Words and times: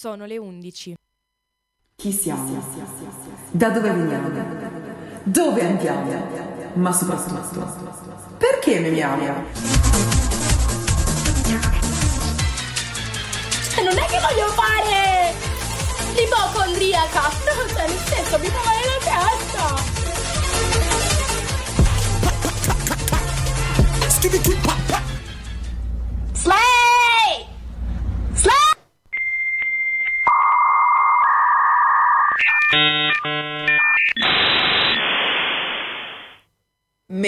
Sono 0.00 0.26
le 0.26 0.38
11. 0.38 0.94
Chi 1.96 2.12
siamo? 2.12 2.62
Da 3.50 3.70
dove 3.70 3.90
veniamo? 3.90 4.28
Dove 5.24 5.66
andiamo? 5.66 6.70
Ma 6.74 6.92
soprattutto, 6.92 8.36
perché 8.38 8.78
memiamo? 8.78 9.24
Non 13.82 13.98
è 13.98 14.06
che 14.06 14.20
voglio 14.20 14.46
fare 14.54 15.34
l'ipocondriaca, 16.14 17.22
no, 17.42 17.68
cioè, 17.68 17.88
nel 17.88 17.98
senso, 17.98 18.38
mi 18.38 18.46
fa 18.46 18.62
male 18.64 18.84
la 18.86 18.98
testa. 19.02 19.66
Slay! 26.34 26.77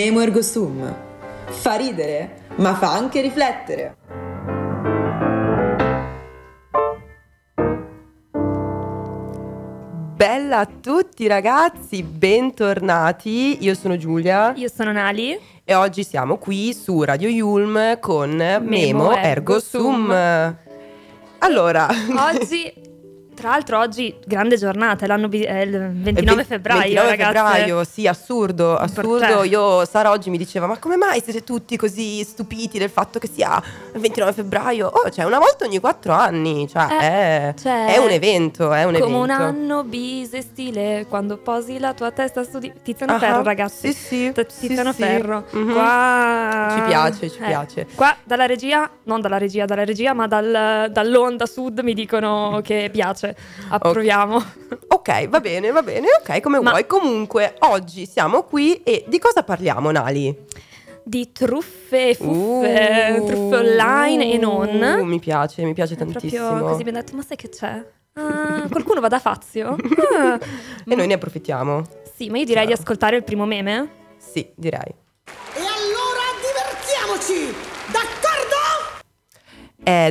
Memo 0.03 0.23
ergo 0.23 0.41
sum. 0.41 0.97
Fa 1.51 1.75
ridere, 1.75 2.45
ma 2.57 2.75
fa 2.75 2.91
anche 2.91 3.21
riflettere. 3.21 3.97
Bella 10.17 10.61
a 10.61 10.67
tutti 10.67 11.27
ragazzi, 11.27 12.03
bentornati. 12.03 13.63
Io 13.65 13.75
sono 13.75 13.97
Giulia 13.97 14.53
Io 14.57 14.69
sono 14.69 14.93
Nali. 14.93 15.39
e 15.65 15.75
oggi 15.75 16.03
siamo 16.05 16.37
qui 16.37 16.73
su 16.75 17.03
Radio 17.03 17.29
Yulm 17.29 17.99
con 18.01 18.31
Memo, 18.63 19.13
Ergo 19.13 19.17
Ergo 19.17 19.61
Sum. 19.61 20.07
Sum. 20.07 20.57
Allora, 21.39 21.89
Oggi, 22.33 22.73
tra 23.41 23.51
l'altro, 23.51 23.79
oggi 23.79 24.15
grande 24.25 24.57
giornata, 24.57 25.05
è, 25.05 25.09
l'anno 25.09 25.29
bi- 25.29 25.43
è 25.43 25.61
il 25.63 25.73
29 25.93 26.43
Ve- 26.43 26.45
febbraio, 26.45 26.81
29 26.81 27.09
ragazze. 27.09 27.33
febbraio, 27.33 27.85
sì, 27.85 28.07
assurdo, 28.07 28.77
assurdo. 28.77 29.19
Cioè- 29.19 29.47
Io, 29.49 29.85
Sara 29.87 30.11
oggi 30.11 30.31
mi 30.31 30.37
diceva, 30.39 30.67
ma 30.67 30.79
come 30.79 30.97
mai 30.97 31.21
siete 31.23 31.43
tutti 31.43 31.77
così 31.77 32.23
stupiti 32.23 32.79
del 32.79 32.91
fatto 32.91 33.19
che 33.19 33.29
sia 33.33 33.61
il 33.95 34.01
29 34.01 34.33
febbraio? 34.33 34.87
Oh, 34.87 35.09
cioè, 35.11 35.25
una 35.25 35.39
volta 35.39 35.65
ogni 35.65 35.79
quattro 35.81 36.13
anni, 36.13 36.69
cioè, 36.69 36.87
Eh, 36.91 36.99
è, 36.99 37.55
cioè, 37.61 37.87
è 37.95 37.97
un 37.97 38.11
evento, 38.11 38.73
è 38.73 38.85
un 38.85 38.93
Come 39.01 39.17
un 39.17 39.31
evento. 39.31 39.43
anno 39.43 39.85
bisestile 39.85 41.07
quando 41.09 41.37
posi 41.39 41.79
la 41.79 41.95
tua 41.95 42.11
testa 42.11 42.45
su 42.45 42.59
di 42.59 42.73
Tiziano 42.83 43.15
Ah, 43.15 43.19
Ferro, 43.19 43.43
ragazzi. 43.43 43.93
Sì, 43.93 43.99
sì. 43.99 44.33
Sì, 44.49 44.67
Tiziano 44.69 44.93
sì. 44.93 45.03
Ferro. 45.03 45.45
Mhm. 45.51 45.73
Qua 45.73 46.75
Ci 46.77 46.83
piace, 46.83 47.31
ci 47.31 47.39
eh, 47.41 47.47
piace. 47.47 47.87
Qua 47.95 48.15
dalla 48.25 48.47
regia, 48.47 48.89
non 49.05 49.21
dalla 49.21 49.39
regia, 49.39 49.65
dalla 49.65 49.85
regia, 49.85 50.13
ma 50.13 50.27
dal- 50.27 50.89
dall'onda 50.91 51.47
sud 51.47 51.81
mi 51.81 51.95
dicono 51.95 52.61
che 52.65 52.89
piace. 52.93 53.30
Approviamo. 53.69 54.43
Ok, 54.89 55.29
va 55.29 55.41
bene, 55.41 55.71
va 55.71 55.83
bene, 55.83 56.07
ok, 56.23 56.41
come 56.41 56.61
Ma- 56.61 56.71
vuoi. 56.71 56.87
Comunque, 56.87 57.55
oggi 57.61 58.07
siamo 58.07 58.43
qui 58.43 58.83
e 58.83 59.05
di 59.09 59.19
cosa 59.19 59.43
parliamo, 59.43 59.91
Nali? 59.91 60.47
Di 61.03 61.33
truffe 61.33 62.11
e 62.11 62.15
fuffe, 62.15 63.17
Uh, 63.19 63.27
truffe 63.27 63.57
online 63.57 64.33
e 64.33 64.37
uh, 64.37 64.41
non. 64.41 65.01
mi 65.07 65.19
piace, 65.19 65.63
mi 65.65 65.73
piace 65.73 65.95
È 65.95 65.97
proprio 65.97 66.21
tantissimo. 66.21 66.61
così 66.61 66.81
abbiamo 66.83 66.99
detto, 66.99 67.17
ma 67.17 67.23
sai 67.23 67.37
che 67.37 67.49
c'è? 67.49 67.85
Ah, 68.15 68.67
qualcuno 68.71 69.01
va 69.01 69.09
da 69.09 69.19
Fazio? 69.19 69.77
Ah. 70.13 70.39
E 70.87 70.95
noi 70.95 71.07
ne 71.07 71.15
approfittiamo. 71.15 71.85
Sì, 72.17 72.29
ma 72.29 72.39
io 72.39 72.45
direi 72.45 72.63
di 72.67 72.69
Chiaro. 72.69 72.83
ascoltare 72.83 73.17
il 73.17 73.25
primo 73.25 73.47
meme. 73.47 73.89
Sì, 74.19 74.47
direi. 74.55 74.83
E 75.55 75.61
allora 75.61 76.27
divertiamoci! 76.43 77.70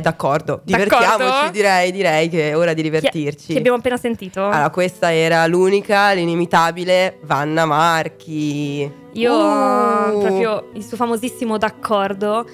d'accordo, 0.00 0.62
D'accordo? 0.62 0.62
divertiamoci, 0.64 1.50
direi, 1.50 1.92
direi 1.92 2.28
che 2.28 2.50
è 2.50 2.56
ora 2.56 2.74
di 2.74 2.82
divertirci. 2.82 3.52
che 3.52 3.58
abbiamo 3.58 3.78
appena 3.78 3.96
sentito. 3.96 4.44
Allora, 4.44 4.70
questa 4.70 5.12
era 5.12 5.46
l'unica, 5.46 6.12
l'inimitabile 6.12 7.18
Vanna 7.22 7.64
Marchi. 7.66 8.90
Io 9.12 9.32
Uh. 9.34 10.20
proprio 10.20 10.68
il 10.74 10.84
suo 10.84 10.96
famosissimo 10.96 11.58
d'accordo. 11.58 12.46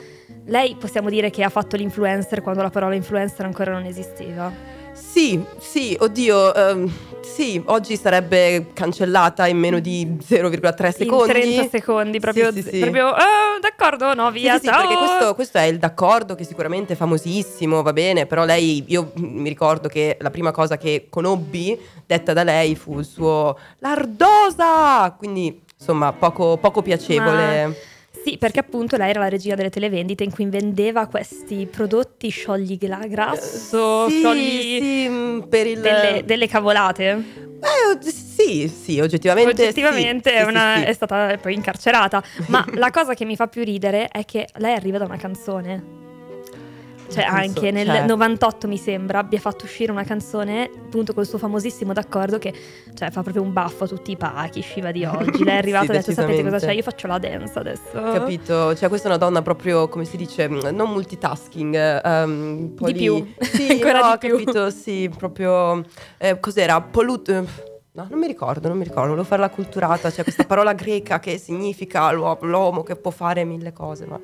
Lei 0.46 0.76
possiamo 0.78 1.10
dire 1.10 1.30
che 1.30 1.42
ha 1.42 1.48
fatto 1.48 1.76
l'influencer 1.76 2.40
quando 2.40 2.62
la 2.62 2.70
parola 2.70 2.94
influencer 2.94 3.44
ancora 3.44 3.72
non 3.72 3.84
esisteva. 3.84 4.50
Sì, 5.16 5.42
sì, 5.58 5.96
oddio, 5.98 6.52
ehm, 6.54 6.92
sì, 7.22 7.62
oggi 7.68 7.96
sarebbe 7.96 8.66
cancellata 8.74 9.46
in 9.46 9.56
meno 9.56 9.78
di 9.78 10.18
0,3 10.20 10.92
secondi. 10.92 11.32
In 11.32 11.54
30 11.54 11.68
secondi, 11.70 12.20
proprio, 12.20 12.52
Sì, 12.52 12.60
sì, 12.60 12.68
sì. 12.68 12.78
proprio 12.80 13.06
"Ah, 13.06 13.58
d'accordo, 13.58 14.12
no, 14.12 14.30
via, 14.30 14.58
sì, 14.58 14.66
perché 14.68 14.94
questo, 14.94 15.34
questo 15.34 15.56
è 15.56 15.62
il 15.62 15.78
d'accordo 15.78 16.34
che 16.34 16.44
sicuramente 16.44 16.92
è 16.92 16.96
famosissimo, 16.96 17.80
va 17.80 17.94
bene, 17.94 18.26
però 18.26 18.44
lei, 18.44 18.84
io 18.88 19.12
mi 19.14 19.48
ricordo 19.48 19.88
che 19.88 20.18
la 20.20 20.28
prima 20.28 20.50
cosa 20.50 20.76
che 20.76 21.06
conobbi 21.08 21.80
detta 22.04 22.34
da 22.34 22.42
lei 22.44 22.76
fu 22.76 22.98
il 22.98 23.06
suo 23.06 23.56
Lardosa, 23.78 25.14
quindi 25.16 25.62
insomma 25.78 26.12
poco, 26.12 26.58
poco 26.58 26.82
piacevole. 26.82 27.94
Sì, 28.26 28.38
perché 28.38 28.58
appunto 28.58 28.96
lei 28.96 29.10
era 29.10 29.20
la 29.20 29.28
regia 29.28 29.54
delle 29.54 29.70
televendite 29.70 30.24
in 30.24 30.32
cui 30.32 30.46
vendeva 30.46 31.06
questi 31.06 31.68
prodotti 31.70 32.28
sciogli 32.28 32.76
gra- 32.76 33.06
grasso, 33.06 34.06
Eh, 34.06 34.10
sì, 34.10 34.18
sciogli 34.18 34.60
sì, 34.80 35.06
mm, 35.08 35.40
per 35.42 35.66
il... 35.68 35.78
delle, 35.80 36.22
delle 36.24 36.48
cavolate. 36.48 37.04
Eh, 37.04 37.92
od- 37.92 38.02
sì, 38.02 38.66
sì, 38.66 38.98
oggettivamente 38.98 39.62
Oggettivamente 39.62 40.30
sì, 40.30 40.36
è, 40.36 40.42
una- 40.42 40.82
è 40.84 40.92
stata 40.92 41.38
poi 41.40 41.54
incarcerata. 41.54 42.20
Ma 42.48 42.64
la 42.74 42.90
cosa 42.90 43.14
che 43.14 43.24
mi 43.24 43.36
fa 43.36 43.46
più 43.46 43.62
ridere 43.62 44.08
è 44.08 44.24
che 44.24 44.48
lei 44.56 44.74
arriva 44.74 44.98
da 44.98 45.04
una 45.04 45.18
canzone. 45.18 45.84
Cioè, 47.08 47.22
anche 47.24 47.44
canzone, 47.46 47.70
nel 47.70 47.86
cioè. 47.86 48.06
98 48.06 48.68
mi 48.68 48.76
sembra 48.76 49.18
abbia 49.20 49.38
fatto 49.38 49.64
uscire 49.64 49.92
una 49.92 50.04
canzone, 50.04 50.70
appunto 50.86 51.14
col 51.14 51.26
suo 51.26 51.38
famosissimo 51.38 51.92
d'accordo, 51.92 52.38
che 52.38 52.52
cioè, 52.94 53.10
fa 53.10 53.22
proprio 53.22 53.42
un 53.42 53.52
baffo 53.52 53.84
a 53.84 53.86
tutti 53.86 54.10
i 54.10 54.16
pachi, 54.16 54.62
Shiva 54.62 54.90
di 54.90 55.04
oggi. 55.06 55.44
Lei 55.44 55.54
è 55.54 55.58
arrivata 55.58 55.84
Sì, 55.86 55.90
e 55.92 55.94
ha 55.94 55.98
detto: 56.00 56.12
Sapete 56.12 56.42
cosa 56.42 56.58
c'è? 56.58 56.72
Io 56.72 56.82
faccio 56.82 57.06
la 57.06 57.18
dance 57.18 57.58
adesso. 57.58 57.90
Capito? 57.92 58.74
Cioè, 58.74 58.88
questa 58.88 59.08
è 59.08 59.10
una 59.10 59.18
donna 59.18 59.42
proprio, 59.42 59.88
come 59.88 60.04
si 60.04 60.16
dice, 60.16 60.46
non 60.48 60.90
multitasking, 60.90 62.74
po' 62.74 62.86
Di 62.86 62.92
più. 62.92 63.34
Sì, 63.40 63.68
Ancora 63.82 64.00
no, 64.00 64.12
di 64.18 64.26
più. 64.26 64.36
capito, 64.38 64.70
sì, 64.70 65.10
proprio... 65.16 65.82
eh, 66.18 66.38
cos'era? 66.40 66.80
Polut... 66.80 67.44
No, 67.92 68.06
non 68.10 68.18
mi 68.18 68.26
ricordo, 68.26 68.68
non 68.68 68.76
mi 68.76 68.84
ricordo, 68.84 69.08
volevo 69.08 69.26
fare 69.26 69.40
la 69.40 69.48
culturata, 69.48 70.10
c'è 70.10 70.22
questa 70.22 70.44
parola 70.44 70.74
greca 70.74 71.18
che 71.18 71.38
significa 71.38 72.10
l'uo- 72.12 72.36
l'uomo 72.42 72.82
che 72.82 72.94
può 72.94 73.10
fare 73.10 73.42
mille 73.44 73.72
cose, 73.72 74.04
ma 74.04 74.20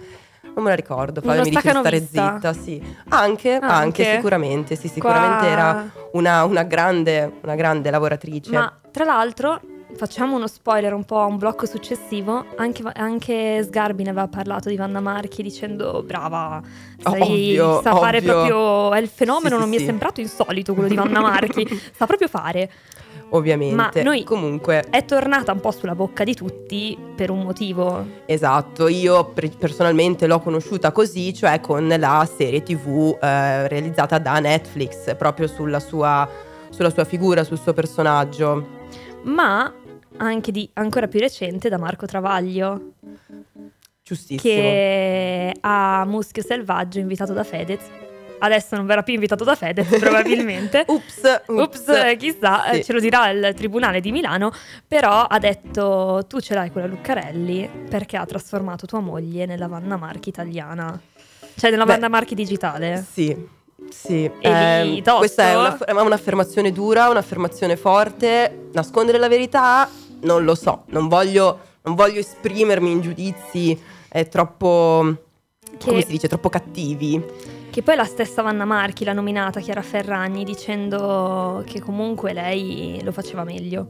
non 0.55 0.63
me 0.65 0.71
la 0.71 0.75
ricordo, 0.77 1.21
Flavia 1.21 1.41
Uno 1.43 1.51
mi 1.51 1.57
dice 1.57 1.73
di 1.73 1.79
stare 1.79 2.01
zitta, 2.01 2.53
sì. 2.53 2.83
Anche, 3.09 3.53
anche, 3.55 3.65
Anche? 3.65 4.15
sicuramente, 4.17 4.77
sì, 4.77 4.89
sicuramente 4.89 5.37
Qua- 5.45 5.47
era 5.49 5.91
una, 6.13 6.45
una 6.45 6.63
grande, 6.65 7.33
una 7.43 7.55
grande 7.55 7.91
lavoratrice. 7.91 8.51
Ma 8.53 8.73
tra 8.91 9.05
l'altro, 9.05 9.61
facciamo 9.97 10.37
uno 10.37 10.47
spoiler 10.47 10.93
un 10.95 11.05
po' 11.05 11.21
a 11.21 11.25
un 11.27 11.37
blocco 11.39 11.67
successivo. 11.67 12.45
Anche, 12.57 12.83
anche 12.95 13.63
Sgarbi 13.63 14.03
ne 14.05 14.11
aveva 14.11 14.29
parlato 14.29 14.69
di 14.69 14.77
Vanna 14.77 15.01
Marchi 15.01 15.43
dicendo: 15.43 16.03
Brava, 16.05 16.61
sai, 16.99 17.21
Ovvio, 17.23 17.81
sa 17.83 17.95
fare 17.97 18.19
ovvio. 18.19 18.33
proprio. 18.33 18.93
È 18.93 18.99
il 19.01 19.09
fenomeno, 19.09 19.49
Sì, 19.49 19.55
sì, 19.55 19.61
non 19.61 19.69
mi 19.71 19.77
è 19.77 19.79
sì. 19.81 19.85
sembrato 19.87 20.21
insolito 20.21 20.75
quello 20.75 20.89
di 20.89 20.95
Vanna 20.97 21.21
Marchi. 21.21 21.67
sa 21.95 22.07
proprio 22.07 22.29
fare. 22.29 22.71
Ovviamente. 23.34 23.75
Ma 23.75 23.90
noi- 24.02 24.25
Comunque, 24.25 24.84
È 24.90 25.05
tornata 25.05 25.52
un 25.52 25.61
po' 25.61 25.70
sulla 25.70 25.94
bocca 25.94 26.23
di 26.25 26.34
tutti 26.34 26.96
per 27.14 27.31
un 27.31 27.40
motivo. 27.40 28.06
Esatto, 28.26 28.88
io 28.88 29.25
pre- 29.26 29.49
personalmente 29.50 30.26
l'ho 30.26 30.40
conosciuta 30.40 30.93
così, 30.93 31.32
cioè 31.34 31.61
con 31.61 31.88
la 31.88 32.29
serie 32.37 32.62
tv 32.62 33.17
eh, 33.20 33.69
realizzata 33.69 34.19
da 34.19 34.38
Netflix, 34.38 35.17
proprio 35.17 35.46
sulla 35.46 35.81
sua, 35.81 36.29
sulla 36.70 36.90
sua 36.90 37.05
figura, 37.05 37.43
sul 37.44 37.58
suo 37.58 37.73
personaggio. 37.73 38.81
Ma 39.23 39.73
anche 40.19 40.52
di 40.52 40.69
ancora 40.75 41.08
più 41.08 41.20
recente 41.20 41.69
da 41.70 41.79
Marco 41.79 42.05
Travaglio, 42.06 42.93
Giustissimo. 44.02 44.40
che 44.43 45.55
a 45.61 46.05
Muschio 46.06 46.43
Selvaggio 46.43 46.99
invitato 46.99 47.32
da 47.32 47.44
Fedez. 47.44 47.81
Adesso 48.44 48.75
non 48.75 48.87
verrà 48.87 49.03
più 49.05 49.15
invitato 49.15 49.44
da 49.44 49.55
Fedez, 49.55 49.87
probabilmente. 50.00 50.85
Ups, 50.89 51.43
Ups, 51.47 51.87
eh, 51.89 52.17
chissà, 52.19 52.65
eh, 52.71 52.77
Sì. 52.77 52.85
ce 52.85 52.93
lo 52.93 52.99
dirà 53.00 53.31
il 53.31 53.53
tribunale 53.55 54.00
di 54.00 54.11
Milano, 54.11 54.53
però 54.87 55.23
ha 55.23 55.39
detto 55.39 56.25
tu 56.29 56.41
ce 56.41 56.55
l'hai 56.55 56.73
quella 56.73 56.89
Luccarelli 56.89 57.71
perché 57.89 58.17
ha 58.17 58.27
trasformato 58.27 58.85
tua 58.87 58.99
moglie 58.99 59.47
nella 59.47 59.69
Vanna 59.69 59.97
Marchi 59.97 60.29
italiana, 60.31 61.00
cioè 61.56 61.71
nella 61.71 61.85
Beh, 61.85 61.93
Vanna 61.93 62.09
Marchi 62.09 62.35
digitale. 62.35 63.06
Sì, 63.09 63.37
sì. 63.91 64.25
E 64.25 64.33
ehm, 64.41 65.03
tosto? 65.03 65.19
questa 65.19 65.44
è 65.44 65.56
una- 65.56 66.03
un'affermazione 66.03 66.73
dura, 66.73 67.09
un'affermazione 67.11 67.77
forte. 67.77 68.69
Nascondere 68.73 69.19
la 69.19 69.29
verità? 69.29 69.89
Non 70.23 70.43
lo 70.43 70.56
so, 70.56 70.83
non 70.87 71.06
voglio, 71.06 71.59
non 71.83 71.94
voglio 71.94 72.19
esprimermi 72.19 72.91
in 72.91 73.00
giudizi 73.03 73.81
eh, 74.09 74.29
troppo, 74.29 75.17
come 75.85 75.99
Che, 76.00 76.03
si 76.05 76.11
dice, 76.11 76.27
troppo 76.29 76.49
cattivi. 76.49 77.61
Che 77.73 77.83
poi 77.83 77.97
la 77.97 78.05
stessa 78.05 78.43
Vanna 78.43 78.67
Marchi 78.67 79.03
l'ha 79.05 79.15
nominata 79.15 79.59
Chiara 79.61 79.81
Ferragni 79.81 80.45
dicendo 80.45 81.65
che 81.67 81.81
comunque 81.81 82.35
lei 82.35 83.01
lo 83.03 83.13
faceva 83.13 83.45
meglio. 83.45 83.89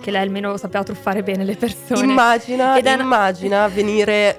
che 0.00 0.10
lei 0.10 0.22
almeno 0.22 0.56
sapeva 0.56 0.82
truffare 0.82 1.22
bene 1.22 1.44
le 1.44 1.56
persone. 1.56 2.06
Immagina, 2.10 2.78
Ed 2.78 2.86
è 2.86 2.94
una- 2.94 3.02
immagina 3.02 3.68
venire, 3.68 4.38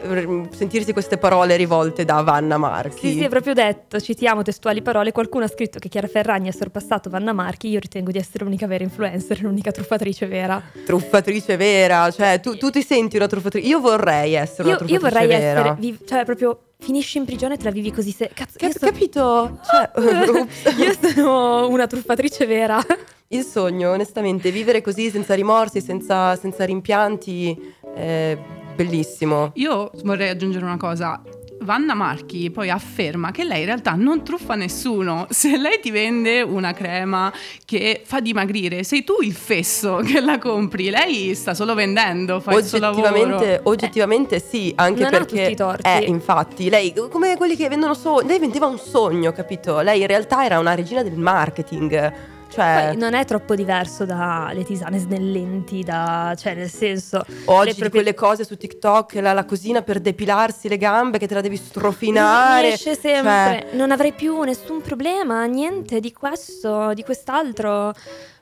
sentirsi 0.55 0.91
queste 0.91 1.17
parole 1.19 1.55
rivolte 1.55 2.03
da 2.03 2.21
Vanna 2.21 2.57
Marchi. 2.57 3.09
Sì, 3.11 3.17
sì, 3.19 3.23
è 3.25 3.29
proprio 3.29 3.53
detto, 3.53 3.99
citiamo 3.99 4.41
testuali 4.41 4.81
parole, 4.81 5.11
qualcuno 5.11 5.43
ha 5.43 5.47
scritto 5.47 5.77
che 5.77 5.87
Chiara 5.87 6.07
Ferragni 6.07 6.47
ha 6.47 6.51
sorpassato 6.51 7.11
Vanna 7.11 7.31
Marchi, 7.33 7.67
io 7.69 7.79
ritengo 7.79 8.09
di 8.09 8.17
essere 8.17 8.43
l'unica 8.43 8.65
vera 8.65 8.83
influencer, 8.85 9.41
l'unica 9.43 9.69
truffatrice 9.71 10.25
vera. 10.25 10.59
Truffatrice 10.83 11.57
vera, 11.57 12.09
cioè 12.09 12.39
tu, 12.39 12.57
tu 12.57 12.69
ti 12.71 12.81
senti 12.81 13.15
una 13.17 13.27
truffatrice. 13.27 13.67
Io 13.67 13.79
vorrei 13.79 14.33
essere 14.33 14.69
Io, 14.69 14.77
una 14.77 14.85
io 14.87 14.97
truffatrice 14.97 14.99
vorrei 14.99 15.27
vera. 15.27 15.59
essere, 15.59 15.75
vi- 15.79 15.99
cioè 16.07 16.25
proprio 16.25 16.59
finisci 16.79 17.17
in 17.17 17.25
prigione 17.25 17.55
e 17.55 17.57
te 17.57 17.63
la 17.63 17.71
vivi 17.71 17.91
così. 17.91 18.11
Se, 18.11 18.29
cazzo, 18.33 18.57
io, 18.59 18.67
Cap- 18.69 18.77
sono- 18.77 18.91
capito? 18.91 19.59
Cioè, 19.63 19.91
io 20.77 21.09
sono 21.13 21.67
una 21.69 21.87
truffatrice 21.87 22.45
vera. 22.45 22.79
Il 23.29 23.43
sogno, 23.43 23.91
onestamente, 23.91 24.51
vivere 24.51 24.81
così 24.81 25.09
senza 25.09 25.33
rimorsi, 25.33 25.81
senza, 25.81 26.35
senza 26.35 26.63
rimpianti, 26.63 27.73
è 27.95 28.37
bellissimo. 28.75 29.51
Io 29.55 29.89
vorrei 30.03 30.29
aggiungere 30.29 30.63
una 30.63 30.77
cosa. 30.77 31.21
Vanna 31.65 31.93
Marchi 31.93 32.49
poi 32.51 32.69
afferma 32.69 33.31
che 33.31 33.43
lei 33.43 33.61
in 33.61 33.65
realtà 33.65 33.93
non 33.95 34.23
truffa 34.23 34.55
nessuno. 34.55 35.27
Se 35.31 35.57
lei 35.57 35.79
ti 35.81 35.91
vende 35.91 36.41
una 36.41 36.73
crema 36.73 37.33
che 37.65 38.01
fa 38.05 38.21
dimagrire, 38.21 38.83
sei 38.83 39.03
tu 39.03 39.15
il 39.21 39.33
fesso 39.33 39.97
che 40.05 40.21
la 40.21 40.37
compri. 40.37 40.89
Lei 40.89 41.35
sta 41.35 41.53
solo 41.53 41.73
vendendo, 41.73 42.39
fa 42.39 42.53
il 42.53 42.63
suo 42.63 42.79
lavoro. 42.79 43.07
Oggettivamente, 43.07 43.59
oggettivamente 43.63 44.39
sì, 44.39 44.71
anche 44.75 45.03
Non 45.03 45.13
ha 45.13 45.17
perché 45.17 45.35
tutti 45.35 45.51
i 45.51 45.55
torti. 45.55 45.89
Eh, 45.89 46.03
infatti, 46.05 46.69
lei 46.69 46.93
come 47.09 47.35
quelli 47.35 47.55
che 47.55 47.67
vendono 47.67 47.93
sogni, 47.93 48.27
lei 48.27 48.39
vendeva 48.39 48.67
un 48.67 48.77
sogno, 48.77 49.31
capito? 49.31 49.81
Lei 49.81 50.01
in 50.01 50.07
realtà 50.07 50.45
era 50.45 50.59
una 50.59 50.75
regina 50.75 51.03
del 51.03 51.17
marketing. 51.17 52.33
Cioè, 52.55 52.87
Poi 52.87 52.97
non 52.97 53.13
è 53.13 53.25
troppo 53.25 53.53
diverso 53.53 54.05
dalle 54.05 54.63
tisane 54.63 54.97
snellenti, 54.97 55.83
da, 55.83 56.33
cioè 56.37 56.55
nel 56.55 56.69
senso... 56.69 57.17
oggi 57.45 57.71
proprie- 57.71 57.89
quelle 57.89 58.13
cose 58.13 58.45
su 58.45 58.55
TikTok, 58.55 59.15
la, 59.15 59.33
la 59.33 59.43
cosina 59.43 59.81
per 59.81 59.99
depilarsi 59.99 60.69
le 60.69 60.77
gambe 60.77 61.17
che 61.17 61.27
te 61.27 61.33
la 61.33 61.41
devi 61.41 61.57
strofinare. 61.57 62.67
Riesce 62.67 62.95
sempre. 62.95 63.67
Cioè, 63.69 63.75
Non 63.75 63.91
avrei 63.91 64.13
più 64.13 64.41
nessun 64.43 64.81
problema, 64.81 65.43
niente 65.45 65.99
di 65.99 66.13
questo, 66.13 66.93
di 66.93 67.03
quest'altro. 67.03 67.93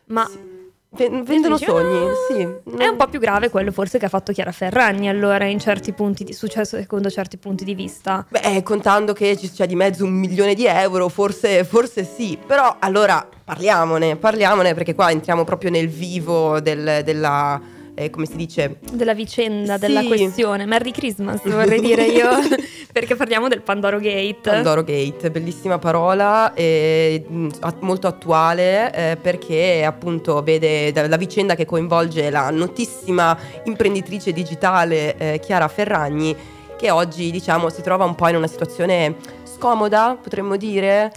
Ma 0.06 0.30
ve- 0.30 0.53
vendono 0.96 1.56
dici, 1.58 1.66
sogni, 1.70 2.08
"Ah". 2.10 2.14
sì. 2.30 2.42
è 2.78 2.88
un 2.88 2.96
po' 2.98 3.08
più 3.08 3.20
grave 3.20 3.50
quello 3.50 3.72
forse 3.72 3.98
che 3.98 4.06
ha 4.06 4.10
fatto 4.10 4.32
Chiara 4.32 4.52
Ferragni 4.52 5.10
allora 5.10 5.46
in 5.46 5.60
certi 5.60 5.92
punti 5.92 6.24
di 6.24 6.34
successo 6.34 6.78
secondo 6.78 7.10
certi 7.10 7.38
punti 7.38 7.64
di 7.64 7.74
vista. 7.74 8.26
Beh, 8.30 8.62
contando 8.64 9.14
che 9.14 9.36
ci 9.38 9.52
c'è 9.52 9.66
di 9.66 9.76
mezzo 9.76 10.06
un 10.06 10.12
milione 10.14 10.54
di 10.54 10.66
euro, 10.66 11.10
forse, 11.10 11.64
forse 11.64 12.04
sì. 12.04 12.38
Però 12.46 12.76
allora 12.80 13.28
parliamone, 13.44 14.16
parliamone 14.16 14.74
perché 14.74 14.94
qua 14.96 15.10
entriamo 15.12 15.44
proprio 15.44 15.70
nel 15.72 15.90
vivo 15.90 16.60
del- 16.60 17.02
della, 17.04 17.60
eh, 17.96 18.10
come 18.10 18.26
si 18.26 18.36
dice, 18.36 18.78
Della 18.92 19.14
vicenda, 19.14 19.76
Sì. 19.76 19.80
della 19.82 20.04
questione. 20.04 20.66
Merry 20.66 20.92
Christmas 20.92 21.42
vorrei 21.44 21.80
dire 21.82 22.06
io, 22.06 22.30
perché 22.92 23.16
parliamo 23.16 23.48
del 23.48 23.62
Pandoro 23.62 24.00
Gate. 24.00 24.40
Pandoro 24.42 24.84
Gate, 24.84 25.30
bellissima 25.32 25.78
parola, 25.80 26.54
e, 26.54 27.26
at- 27.62 27.82
molto 27.82 28.08
attuale 28.08 28.94
eh, 28.94 29.18
perché 29.18 29.84
appunto 29.86 30.42
vede 30.44 30.92
la 31.08 31.18
vicenda 31.18 31.56
che 31.56 31.66
coinvolge 31.66 32.30
la 32.30 32.50
notissima 32.50 33.38
imprenditrice 33.66 34.32
digitale 34.34 35.16
eh, 35.18 35.40
Chiara 35.40 35.68
Ferragni 35.68 36.36
che 36.78 36.90
oggi 36.92 37.32
diciamo 37.32 37.70
si 37.70 37.82
trova 37.82 38.04
un 38.06 38.16
po' 38.16 38.28
in 38.28 38.36
una 38.36 38.48
situazione 38.48 39.16
scomoda, 39.44 40.18
potremmo 40.22 40.58
dire. 40.58 41.12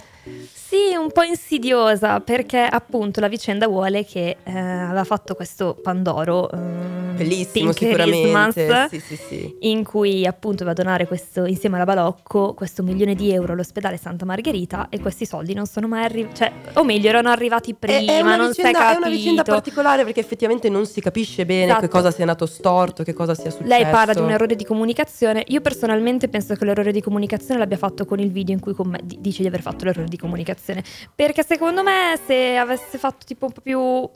Sì, 0.53 0.95
un 0.95 1.11
po' 1.11 1.23
insidiosa 1.23 2.19
perché 2.19 2.59
appunto 2.59 3.19
la 3.19 3.27
vicenda 3.27 3.67
vuole 3.67 4.03
che 4.03 4.37
eh, 4.43 4.51
aveva 4.59 5.03
fatto 5.03 5.33
questo 5.33 5.75
Pandoro 5.81 6.51
ehm, 6.51 6.86
Bellissimo 7.17 7.71
Pink 7.73 7.77
sicuramente. 7.77 8.55
Christmas, 8.65 8.89
Sì, 8.89 8.99
sì, 8.99 9.15
sì. 9.15 9.55
in 9.61 9.83
cui 9.83 10.25
appunto 10.25 10.63
va 10.65 10.71
a 10.71 10.73
donare 10.73 11.07
questo, 11.07 11.45
insieme 11.45 11.75
alla 11.75 11.85
Balocco 11.85 12.53
questo 12.53 12.83
milione 12.83 13.15
di 13.15 13.31
euro 13.31 13.53
all'ospedale 13.53 13.97
Santa 13.97 14.25
Margherita 14.25 14.87
e 14.89 14.99
questi 14.99 15.25
soldi 15.25 15.53
non 15.53 15.65
sono 15.65 15.87
mai 15.87 16.03
arrivati, 16.05 16.35
cioè, 16.35 16.51
o 16.73 16.83
meglio 16.83 17.09
erano 17.09 17.29
arrivati 17.29 17.73
prima, 17.73 17.97
È- 17.99 18.17
è 18.17 18.21
una 18.21 18.35
non 18.35 18.53
si 18.53 18.61
è 18.61 18.65
vicenda- 18.65 18.79
capito. 18.79 18.93
È 19.03 19.07
una 19.07 19.15
vicenda 19.15 19.43
particolare 19.43 20.03
perché 20.03 20.19
effettivamente 20.19 20.69
non 20.69 20.85
si 20.85 21.01
capisce 21.01 21.45
bene 21.45 21.63
Esatto. 21.65 21.81
che 21.81 21.87
cosa 21.87 22.11
sia 22.11 22.25
nato 22.25 22.45
storto, 22.45 23.03
che 23.03 23.13
cosa 23.13 23.33
sia 23.33 23.49
successo. 23.51 23.67
Lei 23.69 23.85
parla 23.89 24.13
di 24.13 24.19
un 24.19 24.29
errore 24.31 24.55
di 24.55 24.63
comunicazione. 24.65 25.43
Io 25.47 25.61
personalmente 25.61 26.27
penso 26.29 26.53
che 26.55 26.65
l'errore 26.65 26.91
di 26.91 27.01
comunicazione 27.01 27.59
l'abbia 27.59 27.77
fatto 27.77 28.05
con 28.05 28.19
il 28.19 28.31
video 28.31 28.53
in 28.53 28.59
cui 28.61 28.73
con 28.73 28.87
me- 28.89 28.99
di- 29.03 29.17
dice 29.19 29.41
di 29.41 29.47
aver 29.47 29.61
fatto 29.61 29.85
l'errore 29.85 30.07
di 30.07 30.17
comunicazione. 30.17 30.83
Perché 31.15 31.43
secondo 31.43 31.83
me 31.83 32.19
se 32.25 32.55
avesse 32.57 32.97
fatto 32.97 33.25
tipo 33.25 33.45
un 33.45 33.51
po' 33.51 33.61
più 33.61 34.09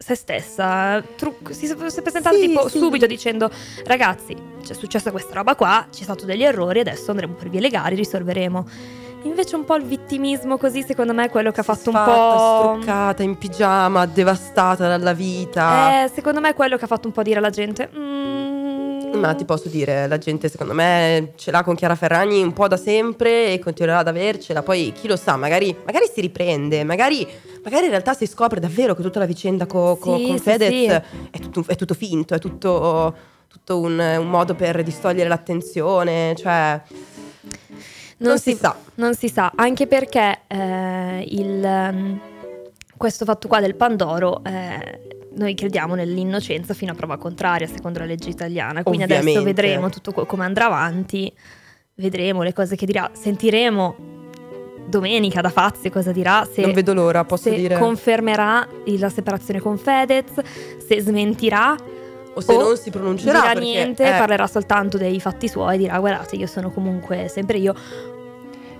se 0.00 0.14
stessa, 0.14 1.02
tru- 1.16 1.50
si 1.50 1.66
si 1.66 1.72
è 1.72 2.02
presentata 2.02 2.30
Sì, 2.36 2.46
tipo 2.46 2.68
sì. 2.68 2.78
subito 2.78 3.04
dicendo 3.06 3.50
ragazzi 3.84 4.32
c'è 4.62 4.72
successa 4.72 5.10
questa 5.10 5.34
roba 5.34 5.56
qua, 5.56 5.86
ci 5.90 6.04
sono 6.04 6.16
stati 6.16 6.30
degli 6.30 6.44
errori, 6.44 6.78
adesso 6.78 7.10
andremo 7.10 7.34
per 7.34 7.48
vie 7.48 7.58
legali, 7.60 7.96
risolveremo. 7.96 8.64
Invece 9.24 9.56
un 9.56 9.64
po' 9.64 9.74
il 9.74 9.82
vittimismo 9.84 10.56
così 10.56 10.84
secondo 10.84 11.12
me 11.12 11.24
è 11.24 11.30
quello 11.30 11.50
che 11.50 11.60
ha 11.60 11.64
fatto 11.64 11.90
un 11.90 12.00
po'... 12.04 12.76
struccata 12.76 13.24
in 13.24 13.36
pigiama, 13.38 14.06
devastata 14.06 14.86
dalla 14.86 15.12
vita. 15.14 16.04
Eh, 16.04 16.08
secondo 16.14 16.40
me 16.40 16.50
è 16.50 16.54
quello 16.54 16.76
che 16.76 16.84
ha 16.84 16.88
fatto 16.88 17.08
un 17.08 17.12
po' 17.12 17.22
dire 17.24 17.38
alla 17.38 17.50
gente... 17.50 17.90
"Mm, 17.92 18.67
Ma 19.18 19.34
ti 19.34 19.44
posso 19.44 19.68
dire, 19.68 20.06
la 20.06 20.18
gente 20.18 20.48
secondo 20.48 20.74
me 20.74 21.32
ce 21.36 21.50
l'ha 21.50 21.62
con 21.62 21.74
Chiara 21.74 21.94
Ferragni 21.94 22.42
un 22.42 22.52
po' 22.52 22.68
da 22.68 22.76
sempre 22.76 23.52
e 23.52 23.58
continuerà 23.58 23.98
ad 23.98 24.08
avercela. 24.08 24.62
Poi 24.62 24.92
chi 24.92 25.08
lo 25.08 25.16
sa, 25.16 25.36
magari, 25.36 25.74
magari 25.84 26.06
si 26.12 26.20
riprende, 26.20 26.84
magari, 26.84 27.26
magari 27.62 27.84
in 27.84 27.90
realtà 27.90 28.14
si 28.14 28.26
scopre 28.26 28.60
davvero 28.60 28.94
che 28.94 29.02
tutta 29.02 29.18
la 29.18 29.26
vicenda 29.26 29.66
co- 29.66 29.96
co- 29.96 30.16
Sì, 30.16 30.26
con 30.26 30.38
Fedez 30.38 30.70
sì. 30.70 30.86
È, 30.86 31.38
tutto, 31.38 31.64
è 31.66 31.76
tutto 31.76 31.94
finto, 31.94 32.34
è 32.34 32.38
tutto, 32.38 33.14
tutto 33.48 33.78
un, 33.78 33.98
un 33.98 34.28
modo 34.28 34.54
per 34.54 34.82
distogliere 34.82 35.28
l'attenzione. 35.28 36.34
Cioè, 36.36 36.80
non, 38.18 38.38
si, 38.38 38.54
sa. 38.54 38.76
Non 38.94 39.14
si 39.14 39.28
sa, 39.28 39.52
anche 39.54 39.86
perché 39.86 40.40
eh, 40.46 41.24
il, 41.28 41.64
ehm, 41.64 42.20
questo 42.96 43.24
fatto 43.24 43.48
qua 43.48 43.60
del 43.60 43.74
Pandoro, 43.76 44.42
eh, 44.44 45.17
noi 45.34 45.54
crediamo 45.54 45.94
nell'innocenza 45.94 46.74
fino 46.74 46.92
a 46.92 46.94
prova 46.94 47.16
contraria, 47.16 47.66
secondo 47.66 47.98
la 47.98 48.04
legge 48.06 48.28
italiana. 48.30 48.82
Quindi 48.82 49.04
adesso 49.04 49.20
Ovviamente. 49.20 49.52
vedremo 49.52 49.88
tutto 49.90 50.12
co- 50.12 50.26
come 50.26 50.44
andrà 50.44 50.66
avanti, 50.66 51.32
vedremo 51.94 52.42
le 52.42 52.52
cose 52.52 52.76
che 52.76 52.86
dirà, 52.86 53.10
sentiremo 53.12 54.16
domenica 54.86 55.40
da 55.42 55.50
Fazio 55.50 55.90
cosa 55.90 56.12
dirà, 56.12 56.46
se, 56.50 56.62
non 56.62 56.72
vedo 56.72 56.94
l'ora, 56.94 57.24
posso 57.24 57.50
se 57.50 57.56
dire. 57.56 57.76
confermerà 57.78 58.66
il- 58.84 58.98
la 58.98 59.10
separazione 59.10 59.60
con 59.60 59.76
Fedez, 59.76 60.24
se 60.86 61.00
smentirà 61.00 61.76
o 62.34 62.40
se 62.40 62.52
o 62.54 62.62
non 62.62 62.76
si 62.76 62.90
pronuncerà. 62.90 63.32
dirà 63.40 63.52
perché, 63.52 63.60
niente, 63.60 64.06
eh, 64.06 64.18
parlerà 64.18 64.46
soltanto 64.46 64.96
dei 64.96 65.20
fatti 65.20 65.46
suoi, 65.46 65.76
dirà 65.76 65.98
guardate 65.98 66.36
io 66.36 66.46
sono 66.46 66.70
comunque 66.70 67.28
sempre 67.28 67.58
io. 67.58 67.74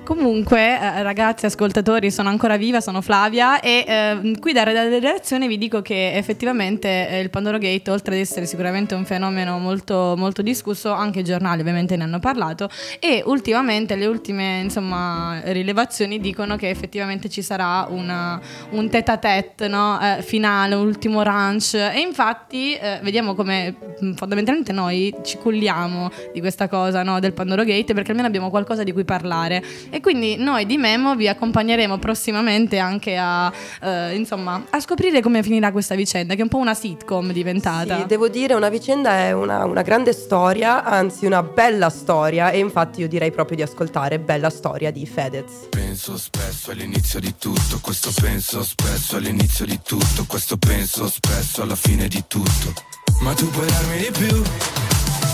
Comunque, 0.09 0.81
eh, 0.81 1.03
ragazzi, 1.03 1.45
ascoltatori, 1.45 2.11
sono 2.11 2.31
ancora 2.31 2.57
viva, 2.57 2.81
sono 2.81 3.03
Flavia 3.03 3.61
e 3.61 3.85
eh, 3.87 4.39
qui 4.41 4.55
da 4.55 4.63
redazione 4.63 5.47
vi 5.47 5.59
dico 5.59 5.83
che 5.83 6.15
effettivamente 6.15 7.11
eh, 7.11 7.21
il 7.21 7.29
Pandoro 7.29 7.59
Gate, 7.59 7.91
oltre 7.91 8.15
ad 8.15 8.21
essere 8.23 8.47
sicuramente 8.47 8.95
un 8.95 9.05
fenomeno 9.05 9.59
molto, 9.59 10.15
molto 10.17 10.41
discusso, 10.41 10.93
anche 10.93 11.19
i 11.19 11.25
giornali 11.25 11.61
ovviamente 11.61 11.95
ne 11.95 12.05
hanno 12.05 12.21
parlato 12.21 12.71
e 13.01 13.23
ultimamente 13.27 13.97
le 13.97 14.07
ultime 14.07 14.61
insomma, 14.63 15.43
rilevazioni 15.45 16.19
dicono 16.21 16.57
che 16.57 16.71
effettivamente 16.71 17.29
ci 17.29 17.43
sarà 17.43 17.87
una- 17.91 18.41
un 18.71 18.89
tete 18.89 19.11
a 19.11 19.19
tete 19.19 19.69
no? 19.69 20.01
Eh, 20.01 20.23
finale, 20.23 20.75
ultimo 20.75 21.21
ranch 21.21 21.75
e 21.75 22.01
infatti 22.01 22.73
eh, 22.73 22.99
vediamo 23.03 23.35
come 23.35 23.75
mh, 24.01 24.13
fondamentalmente 24.13 24.73
noi 24.73 25.15
ci 25.23 25.37
culliamo 25.37 26.11
di 26.33 26.41
questa 26.41 26.67
cosa 26.67 27.03
no? 27.03 27.21
del 27.21 27.35
Pandoro 27.35 27.63
Gate 27.63 27.93
perché 27.93 28.13
almeno 28.13 28.29
abbiamo 28.29 28.49
qualcosa 28.49 28.83
di 28.83 28.93
cui 28.93 29.05
parlare 29.05 29.63
e 29.91 29.98
quindi 30.01 30.37
noi 30.37 30.67
di 30.67 30.77
Memo 30.77 31.15
vi 31.15 31.29
accompagneremo 31.29 31.99
prossimamente 31.99 32.79
anche 32.79 33.17
a, 33.17 33.53
eh, 33.83 34.15
insomma, 34.15 34.65
a 34.71 34.81
scoprire 34.81 35.21
come 35.21 35.43
finirà 35.43 35.73
questa 35.73 35.95
vicenda, 35.95 36.35
che 36.35 36.41
è 36.41 36.43
un 36.43 36.49
po' 36.49 36.59
una 36.59 36.75
sitcom 36.75 37.33
diventata. 37.33 38.01
Sì, 38.01 38.07
devo 38.07 38.29
dire, 38.29 38.55
una 38.55 38.69
vicenda 38.69 39.19
è 39.19 39.33
una, 39.33 39.65
una 39.65 39.83
grande 39.83 40.13
storia, 40.13 40.85
anzi 40.85 41.27
una 41.27 41.43
bella 41.43 41.91
storia, 41.91 42.51
e 42.51 42.59
infatti 42.59 43.01
io 43.01 43.09
direi 43.09 43.31
proprio 43.31 43.57
di 43.57 43.63
ascoltare 43.63 44.19
Bella 44.19 44.51
Storia 44.51 44.91
di 44.91 45.07
Fedez. 45.07 45.69
Penso 45.71 46.17
spesso 46.17 46.71
all'inizio 46.71 47.21
di 47.21 47.35
tutto, 47.39 47.79
questo 47.81 48.11
penso 48.21 48.63
spesso 48.63 49.17
all'inizio 49.17 49.65
di 49.65 49.81
tutto, 49.83 50.25
questo 50.27 50.57
penso 50.57 51.09
spesso 51.09 51.63
alla 51.63 51.77
fine 51.77 52.09
di 52.09 52.25
tutto. 52.27 52.73
Ma 53.21 53.35
tu 53.35 53.49
puoi 53.51 53.67
darmi 53.67 53.99
di 53.99 54.11
più, 54.13 54.43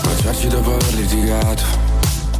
baciarci 0.03 0.47
dopo 0.47 0.73
aver 0.73 0.93
litigato, 0.93 1.84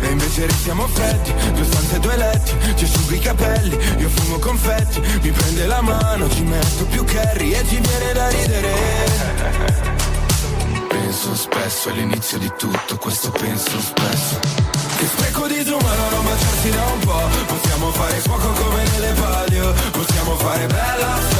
e 0.00 0.10
invece 0.10 0.46
restiamo 0.46 0.86
freddi, 0.88 1.32
due 1.52 1.64
stanze, 1.64 1.98
due 2.00 2.16
letti 2.16 2.52
Ci 2.76 2.84
asciugo 2.84 3.14
i 3.14 3.18
capelli, 3.18 3.78
io 3.98 4.08
fumo 4.08 4.38
confetti 4.38 5.00
Mi 5.22 5.30
prende 5.30 5.66
la 5.66 5.80
mano, 5.80 6.28
ci 6.30 6.42
metto 6.42 6.84
più 6.86 7.04
curry 7.04 7.52
E 7.52 7.64
ci 7.66 7.78
viene 7.80 8.12
da 8.12 8.28
ridere. 8.28 8.74
Penso 10.88 11.34
spesso 11.34 11.88
all'inizio 11.88 12.38
di 12.38 12.52
tutto, 12.56 12.96
questo 12.96 13.30
penso 13.30 13.80
spesso. 13.80 14.38
Che 14.98 15.06
spreco 15.06 15.46
di 15.46 15.54
disumano 15.54 16.10
non 16.10 16.24
baciarsi 16.24 16.70
da 16.70 16.84
un 16.86 16.98
po' 16.98 17.28
Possiamo 17.46 17.90
fare 17.92 18.16
fuoco 18.16 18.48
come 18.50 18.82
nelle 18.82 19.12
palio 19.12 19.72
Possiamo 19.92 20.34
fare 20.36 20.66
bella 20.66 21.37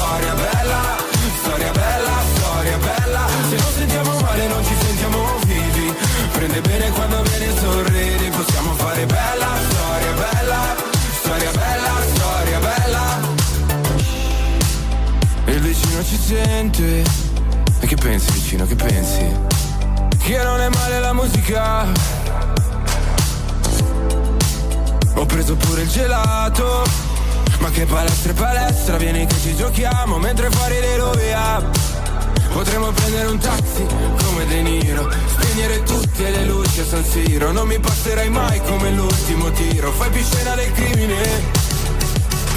ci 16.58 16.72
sente 16.72 17.04
E 17.80 17.86
che 17.86 17.94
pensi 17.94 18.32
vicino, 18.32 18.66
che 18.66 18.74
pensi? 18.74 19.36
Che 20.18 20.42
non 20.42 20.60
è 20.60 20.68
male 20.68 21.00
la 21.00 21.12
musica. 21.12 21.86
Ho 25.14 25.26
preso 25.26 25.54
pure 25.56 25.82
il 25.82 25.88
gelato. 25.88 26.84
Ma 27.60 27.70
che 27.70 27.86
palestra 27.86 28.30
e 28.30 28.34
palestra 28.34 28.96
Vieni 28.98 29.26
che 29.26 29.34
ci 29.34 29.56
giochiamo 29.56 30.16
Mentre 30.18 30.48
fuori 30.48 30.78
le 30.78 30.96
rovia 30.96 31.60
Potremmo 32.52 32.92
prendere 32.92 33.26
un 33.26 33.38
taxi 33.38 33.84
come 34.24 34.46
De 34.46 34.62
Niro 34.62 35.10
Spegnere 35.26 35.82
tutte 35.82 36.30
le 36.30 36.44
luci 36.44 36.80
a 36.80 36.84
San 36.84 37.04
Siro. 37.04 37.50
Non 37.50 37.66
mi 37.66 37.80
passerai 37.80 38.30
mai 38.30 38.60
come 38.62 38.90
l'ultimo 38.92 39.50
tiro. 39.50 39.90
Fai 39.90 40.10
più 40.10 40.22
scena 40.22 40.54
del 40.54 40.70
crimine 40.70 41.57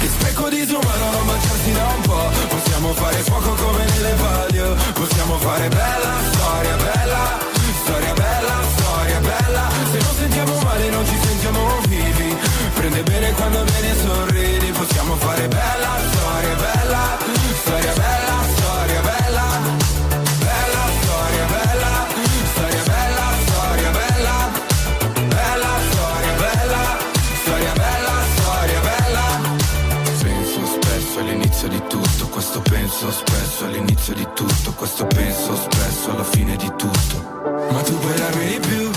Che 0.02 0.08
spreco 0.08 0.48
di 0.48 0.56
disumano 0.56 1.10
non 1.12 1.26
baciarsi 1.26 1.72
da 1.72 1.86
un 1.94 2.00
po' 2.02 2.28
Possiamo 2.48 2.92
fare 2.92 3.18
fuoco 3.18 3.54
come 3.54 3.84
nelle 3.84 4.14
palio. 4.14 4.74
Possiamo 4.94 5.38
fare 5.38 5.68
bella 5.68 6.12
storia, 6.32 6.74
bella. 6.74 7.38
Storia 7.84 8.12
bella, 8.12 8.54
storia 8.74 9.20
bella. 9.20 9.68
Se 9.92 9.98
non 9.98 10.14
sentiamo 10.16 10.58
male 10.64 10.90
non 10.90 11.06
ci 11.06 11.18
sentiamo 11.22 11.60
vivi. 11.86 12.36
Prende 12.74 13.02
bene 13.04 13.32
quando 13.34 13.62
viene 13.62 13.90
e 13.92 13.96
sorridi. 14.02 14.72
Possiamo 14.72 15.14
fare 15.14 15.46
bella 15.46 15.92
storia, 16.10 16.54
bella 16.56 17.41
penso 32.92 33.10
spesso 33.10 33.64
all'inizio 33.64 34.14
di 34.14 34.28
tutto 34.34 34.72
Questo 34.72 35.06
penso 35.06 35.56
spesso 35.56 36.10
alla 36.10 36.24
fine 36.24 36.56
di 36.56 36.70
tutto. 36.76 37.40
Ma 37.70 37.80
tu 37.82 37.98
puoi 37.98 38.14
darmi 38.14 38.46
di 38.46 38.60
più 38.60 38.91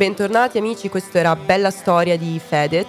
Bentornati 0.00 0.56
amici, 0.56 0.88
questo 0.88 1.18
era 1.18 1.36
Bella 1.36 1.68
Storia 1.70 2.16
di 2.16 2.40
Fedez. 2.42 2.86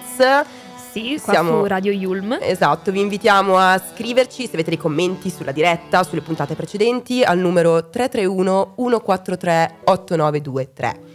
Sì, 0.90 1.20
qua 1.22 1.34
Siamo- 1.34 1.60
su 1.60 1.66
Radio 1.66 1.92
Yulm. 1.92 2.38
Esatto, 2.40 2.90
vi 2.90 3.00
invitiamo 3.00 3.58
a 3.58 3.78
scriverci 3.78 4.44
se 4.46 4.54
avete 4.54 4.70
dei 4.70 4.78
commenti 4.78 5.28
sulla 5.28 5.52
diretta, 5.52 6.04
sulle 6.04 6.22
puntate 6.22 6.54
precedenti, 6.54 7.22
al 7.22 7.36
numero 7.36 7.90
331 7.90 8.72
143 8.76 9.74
8923. 9.84 11.11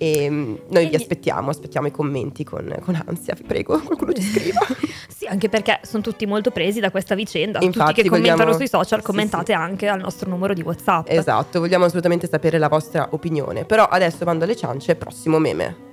E 0.00 0.30
mm, 0.30 0.54
noi 0.68 0.86
vi 0.86 0.92
E- 0.94 0.96
aspettiamo, 0.96 1.50
aspettiamo 1.50 1.88
i 1.88 1.90
commenti 1.90 2.44
con, 2.44 2.72
con 2.84 3.02
ansia, 3.06 3.34
vi 3.34 3.42
prego, 3.42 3.78
qualcuno 3.82 4.12
ci 4.12 4.22
scriva. 4.22 4.60
Sì, 5.18 5.26
anche 5.26 5.48
perché 5.48 5.80
sono 5.82 6.00
tutti 6.00 6.26
molto 6.26 6.52
presi 6.52 6.78
da 6.78 6.92
questa 6.92 7.16
vicenda. 7.16 7.58
Infatti, 7.60 7.88
tutti 7.90 8.02
che 8.02 8.08
commentano 8.08 8.36
vogliamo- 8.36 8.56
sui 8.56 8.68
social, 8.68 9.00
sì, 9.00 9.04
commentate 9.06 9.52
sì. 9.52 9.58
anche 9.58 9.88
al 9.88 9.98
nostro 9.98 10.28
numero 10.30 10.54
di 10.54 10.62
WhatsApp. 10.62 11.08
esatto, 11.08 11.58
vogliamo 11.58 11.86
assolutamente 11.86 12.28
sapere 12.28 12.56
la 12.58 12.68
vostra 12.68 13.08
opinione. 13.10 13.64
Però 13.64 13.82
adesso 13.84 14.24
bando 14.24 14.44
alle 14.44 14.54
ciance, 14.54 14.94
prossimo 14.94 15.38
meme. 15.40 15.86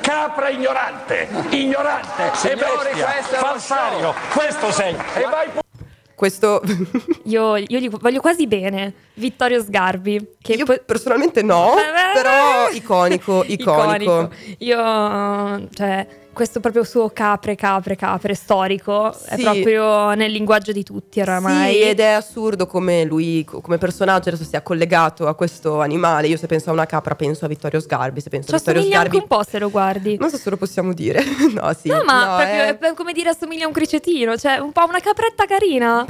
Capra 0.00 0.48
ignorante, 0.48 1.28
ignorante 1.50 2.22
e 2.48 2.54
bestia, 2.54 3.38
falsario, 3.38 4.14
questo 4.32 4.70
sei. 4.70 4.94
E 4.94 5.22
vai 5.28 5.48
pu- 5.48 5.60
Questo 6.20 6.60
Io, 7.24 7.56
io 7.56 7.78
gli 7.78 7.88
voglio 7.88 8.20
quasi 8.20 8.46
bene. 8.46 8.92
Vittorio 9.14 9.62
Sgarbi. 9.62 10.32
Che 10.42 10.52
io 10.52 10.66
po- 10.66 10.78
personalmente 10.84 11.40
no, 11.42 11.72
Eh, 11.78 12.12
però 12.12 12.68
beh. 12.68 12.76
iconico, 12.76 13.42
iconico. 13.46 14.28
Io, 14.58 14.76
cioè, 15.72 16.06
questo 16.40 16.60
proprio 16.60 16.84
suo 16.84 17.10
capre, 17.10 17.54
capre, 17.54 17.96
capre 17.96 18.32
storico 18.34 19.12
è 19.26 19.36
Sì. 19.36 19.42
proprio 19.42 20.14
nel 20.14 20.32
linguaggio 20.32 20.72
di 20.72 20.82
tutti 20.82 21.20
oramai. 21.20 21.74
Sì, 21.74 21.80
ed 21.82 22.00
è 22.00 22.06
assurdo 22.12 22.66
come 22.66 23.04
lui, 23.04 23.44
co- 23.44 23.60
come 23.60 23.76
personaggio, 23.76 24.30
adesso 24.30 24.44
sia 24.44 24.62
collegato 24.62 25.26
a 25.26 25.34
questo 25.34 25.82
animale. 25.82 26.28
Io 26.28 26.38
se 26.38 26.46
penso 26.46 26.70
a 26.70 26.72
una 26.72 26.86
capra 26.86 27.14
penso 27.14 27.44
a 27.44 27.48
Vittorio 27.48 27.78
Sgarbi, 27.78 28.22
se 28.22 28.30
penso 28.30 28.48
Ci 28.48 28.54
a 28.54 28.58
Vittorio 28.58 28.80
Sgarbi... 28.82 29.04
anche 29.16 29.16
un 29.18 29.26
po' 29.26 29.42
se 29.46 29.58
lo 29.58 29.68
guardi. 29.70 30.16
Non 30.18 30.30
so 30.30 30.38
se 30.38 30.48
lo 30.48 30.56
possiamo 30.56 30.94
dire. 30.94 31.22
no, 31.52 31.74
sì. 31.78 31.88
No, 31.88 32.02
ma 32.06 32.24
no, 32.24 32.36
proprio 32.36 32.62
è- 32.62 32.78
è 32.78 32.94
come 32.94 33.12
dire 33.12 33.28
assomiglia 33.28 33.64
a 33.64 33.66
un 33.66 33.74
cricetino, 33.74 34.36
cioè 34.38 34.56
un 34.56 34.72
po' 34.72 34.84
una 34.88 35.00
capretta 35.00 35.44
carina. 35.44 36.06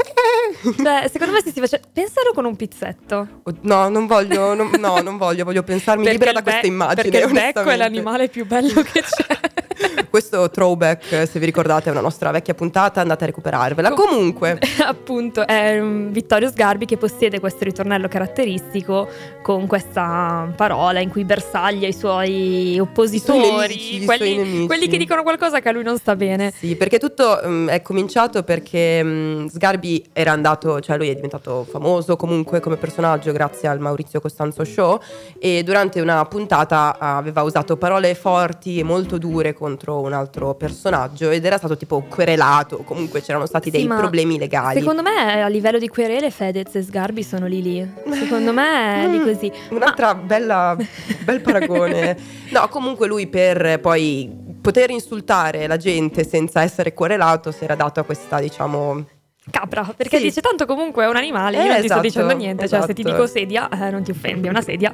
cioè, 0.76 1.08
secondo 1.10 1.32
me 1.34 1.42
se 1.42 1.50
si 1.50 1.58
face... 1.58 1.80
Pensalo 1.92 2.30
con 2.32 2.44
un 2.44 2.54
pizzetto. 2.54 3.26
Oh, 3.42 3.54
No, 3.62 3.88
non 3.88 4.06
voglio, 4.06 4.54
non, 4.54 4.70
no, 4.78 5.00
non 5.00 5.16
voglio, 5.16 5.42
voglio 5.44 5.64
pensarmi 5.64 6.08
libera 6.08 6.30
da 6.30 6.40
be- 6.42 6.50
questa 6.50 6.66
immagine. 6.68 7.02
Perché 7.10 7.26
il 7.26 7.32
becco 7.32 7.68
è 7.68 7.76
l'animale 7.76 8.28
più 8.28 8.46
bello 8.46 8.80
che 8.82 9.02
c'è. 9.02 9.49
Questo 10.10 10.50
throwback, 10.50 11.26
se 11.28 11.38
vi 11.38 11.46
ricordate, 11.46 11.88
è 11.88 11.92
una 11.92 12.00
nostra 12.00 12.30
vecchia 12.30 12.54
puntata, 12.54 13.00
andate 13.00 13.24
a 13.24 13.26
recuperarvela. 13.28 13.92
Com- 13.92 14.08
Comunque, 14.10 14.58
Appunto, 14.84 15.46
è 15.46 15.78
um, 15.80 16.10
Vittorio 16.10 16.48
Sgarbi 16.50 16.84
che 16.84 16.96
possiede 16.96 17.38
questo 17.38 17.64
ritornello 17.64 18.08
caratteristico 18.08 19.08
con 19.42 19.66
questa 19.66 20.52
parola 20.56 21.00
in 21.00 21.10
cui 21.10 21.24
bersaglia 21.24 21.86
i 21.86 21.92
suoi 21.92 22.78
oppositori, 22.78 23.96
i 23.96 24.04
quelli, 24.04 24.24
suoi 24.24 24.36
nemici. 24.36 24.66
quelli 24.66 24.88
che 24.88 24.98
dicono 24.98 25.22
qualcosa 25.22 25.60
che 25.60 25.68
a 25.68 25.72
lui 25.72 25.84
non 25.84 25.96
sta 25.96 26.16
bene. 26.16 26.52
Sì, 26.56 26.76
perché 26.76 26.98
tutto 26.98 27.40
mm, 27.44 27.68
è 27.68 27.82
cominciato 27.82 28.42
perché 28.42 29.02
mm, 29.02 29.46
Sgarbi 29.46 30.04
era 30.12 30.32
andato, 30.32 30.80
cioè 30.80 30.96
lui 30.96 31.08
è 31.08 31.14
diventato 31.14 31.64
famoso 31.70 32.16
comunque 32.16 32.60
come 32.60 32.76
personaggio 32.76 33.32
grazie 33.32 33.68
al 33.68 33.78
Maurizio 33.78 34.20
Costanzo 34.20 34.64
Show 34.64 35.00
e 35.38 35.62
durante 35.62 36.00
una 36.00 36.24
puntata 36.24 36.98
aveva 36.98 37.42
usato 37.42 37.76
parole 37.76 38.14
forti 38.14 38.78
e 38.78 38.82
molto 38.82 39.18
dure 39.18 39.52
contro 39.70 40.00
un 40.00 40.12
altro 40.12 40.54
personaggio 40.54 41.30
ed 41.30 41.44
era 41.44 41.56
stato 41.56 41.76
tipo 41.76 42.02
querelato, 42.08 42.78
comunque 42.78 43.20
c'erano 43.22 43.46
stati 43.46 43.70
Sì, 43.70 43.76
dei 43.78 43.86
ma 43.86 43.96
problemi 43.96 44.38
legali. 44.38 44.78
Secondo 44.80 45.02
me 45.02 45.42
a 45.42 45.46
livello 45.48 45.78
di 45.78 45.88
querele 45.88 46.30
Fedez 46.30 46.74
e 46.74 46.82
Sgarbi 46.82 47.22
sono 47.22 47.46
lì 47.46 47.62
lì. 47.62 47.92
Secondo 48.12 48.52
me 48.52 49.04
è 49.04 49.08
lì 49.08 49.18
Mm, 49.20 49.24
così. 49.24 49.52
Un'altra 49.70 50.14
bella, 50.14 50.76
bel 51.24 51.40
paragone. 51.40 52.18
No, 52.50 52.66
comunque 52.68 53.06
lui 53.06 53.28
per 53.28 53.78
poi 53.80 54.28
poter 54.60 54.90
insultare 54.90 55.68
la 55.68 55.76
gente 55.76 56.24
senza 56.24 56.62
essere 56.62 56.92
querelato 56.92 57.52
si 57.52 57.62
era 57.62 57.76
dato 57.76 58.00
a 58.00 58.02
questa, 58.02 58.40
diciamo... 58.40 59.04
Capra, 59.50 59.92
perché 59.96 60.18
Sì. 60.18 60.24
dice 60.24 60.40
tanto 60.40 60.64
comunque 60.66 61.04
è 61.04 61.08
un 61.08 61.16
animale, 61.16 61.56
io 61.56 61.62
Eh, 61.62 61.66
non 61.66 61.72
ti 61.76 61.82
sto 61.82 61.86
esatto, 61.86 62.00
dicendo 62.00 62.34
niente, 62.36 62.68
cioè 62.68 62.80
se 62.82 62.92
ti 62.94 63.00
esatto. 63.00 63.16
dico 63.16 63.26
sedia 63.26 63.68
eh, 63.68 63.90
non 63.90 64.02
ti 64.02 64.10
offendi, 64.10 64.46
è 64.46 64.50
una 64.50 64.62
sedia. 64.62 64.92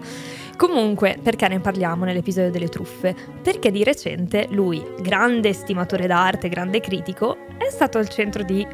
Comunque, 0.57 1.19
perché 1.23 1.47
ne 1.49 1.61
parliamo 1.61 2.05
nell'episodio 2.05 2.51
delle 2.51 2.69
truffe? 2.69 3.15
Perché 3.43 3.71
di 3.71 3.85
recente 3.85 4.47
lui, 4.51 4.83
grande 5.01 5.51
estimatore 5.51 6.07
d'arte, 6.07 6.49
grande 6.49 6.81
critico, 6.81 7.37
è 7.59 7.69
stato 7.71 7.99
al 7.99 8.09
centro 8.09 8.43
di 8.43 8.67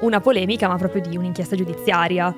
una 0.00 0.20
polemica, 0.20 0.68
ma 0.68 0.76
proprio 0.76 1.02
di 1.02 1.16
un'inchiesta 1.16 1.56
giudiziaria. 1.56 2.32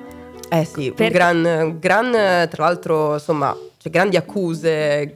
Eh 0.48 0.64
sì, 0.64 0.88
un 0.88 0.94
Per- 0.94 1.10
gran, 1.12 1.76
gran, 1.78 2.12
tra 2.48 2.64
l'altro, 2.64 3.14
insomma, 3.14 3.54
c'è 3.78 3.90
grandi 3.90 4.16
accuse 4.16 5.14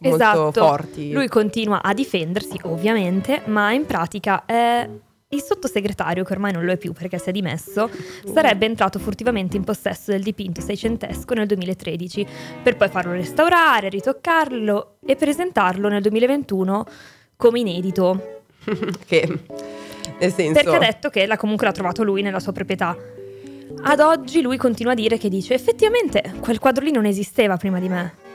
molto 0.00 0.16
esatto. 0.16 0.52
forti. 0.66 1.12
Lui 1.12 1.28
continua 1.28 1.80
a 1.82 1.94
difendersi, 1.94 2.58
ovviamente, 2.64 3.42
ma 3.46 3.72
in 3.72 3.86
pratica 3.86 4.44
è 4.44 4.86
il 5.30 5.42
sottosegretario, 5.42 6.22
che 6.22 6.32
ormai 6.32 6.52
non 6.52 6.64
lo 6.64 6.72
è 6.72 6.76
più 6.76 6.92
perché 6.92 7.18
si 7.18 7.30
è 7.30 7.32
dimesso, 7.32 7.90
sarebbe 8.32 8.66
entrato 8.66 8.98
furtivamente 8.98 9.56
in 9.56 9.64
possesso 9.64 10.12
del 10.12 10.22
dipinto 10.22 10.60
seicentesco 10.60 11.34
nel 11.34 11.46
2013, 11.46 12.26
per 12.62 12.76
poi 12.76 12.88
farlo 12.88 13.12
restaurare, 13.12 13.88
ritoccarlo 13.88 14.98
e 15.04 15.16
presentarlo 15.16 15.88
nel 15.88 16.02
2021 16.02 16.84
come 17.36 17.58
inedito. 17.60 18.44
che 19.06 19.26
nel 20.18 20.32
senso... 20.32 20.52
Perché 20.52 20.76
ha 20.76 20.78
detto 20.78 21.10
che 21.10 21.26
l'ha 21.26 21.36
comunque 21.36 21.66
l'ha 21.66 21.72
trovato 21.72 22.04
lui 22.04 22.22
nella 22.22 22.40
sua 22.40 22.52
proprietà. 22.52 22.96
Ad 23.82 24.00
oggi 24.00 24.40
lui 24.40 24.56
continua 24.56 24.92
a 24.92 24.94
dire 24.94 25.18
che 25.18 25.28
dice 25.28 25.54
effettivamente 25.54 26.34
quel 26.40 26.58
quadro 26.58 26.84
lì 26.84 26.92
non 26.92 27.04
esisteva 27.04 27.56
prima 27.56 27.80
di 27.80 27.88
me. 27.88 28.25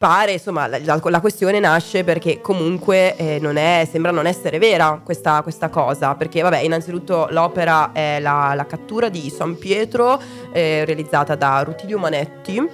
Pare, 0.00 0.32
insomma, 0.32 0.66
la, 0.66 0.78
la- 0.82 0.98
la 0.98 1.20
questione 1.20 1.60
nasce 1.60 2.04
perché 2.04 2.40
comunque 2.40 3.14
eh, 3.16 3.38
non 3.38 3.58
è, 3.58 3.86
sembra 3.86 4.10
non 4.10 4.24
essere 4.26 4.56
vera 4.56 4.98
questa, 5.04 5.42
questa 5.42 5.68
cosa, 5.68 6.14
perché 6.14 6.40
vabbè, 6.40 6.60
innanzitutto 6.60 7.26
l'opera 7.28 7.92
è 7.92 8.18
la, 8.18 8.54
la 8.56 8.64
cattura 8.64 9.10
di 9.10 9.28
San 9.28 9.58
Pietro, 9.58 10.18
eh, 10.52 10.86
realizzata 10.86 11.34
da 11.34 11.60
Rutilio 11.64 11.98
Manetti, 11.98 12.66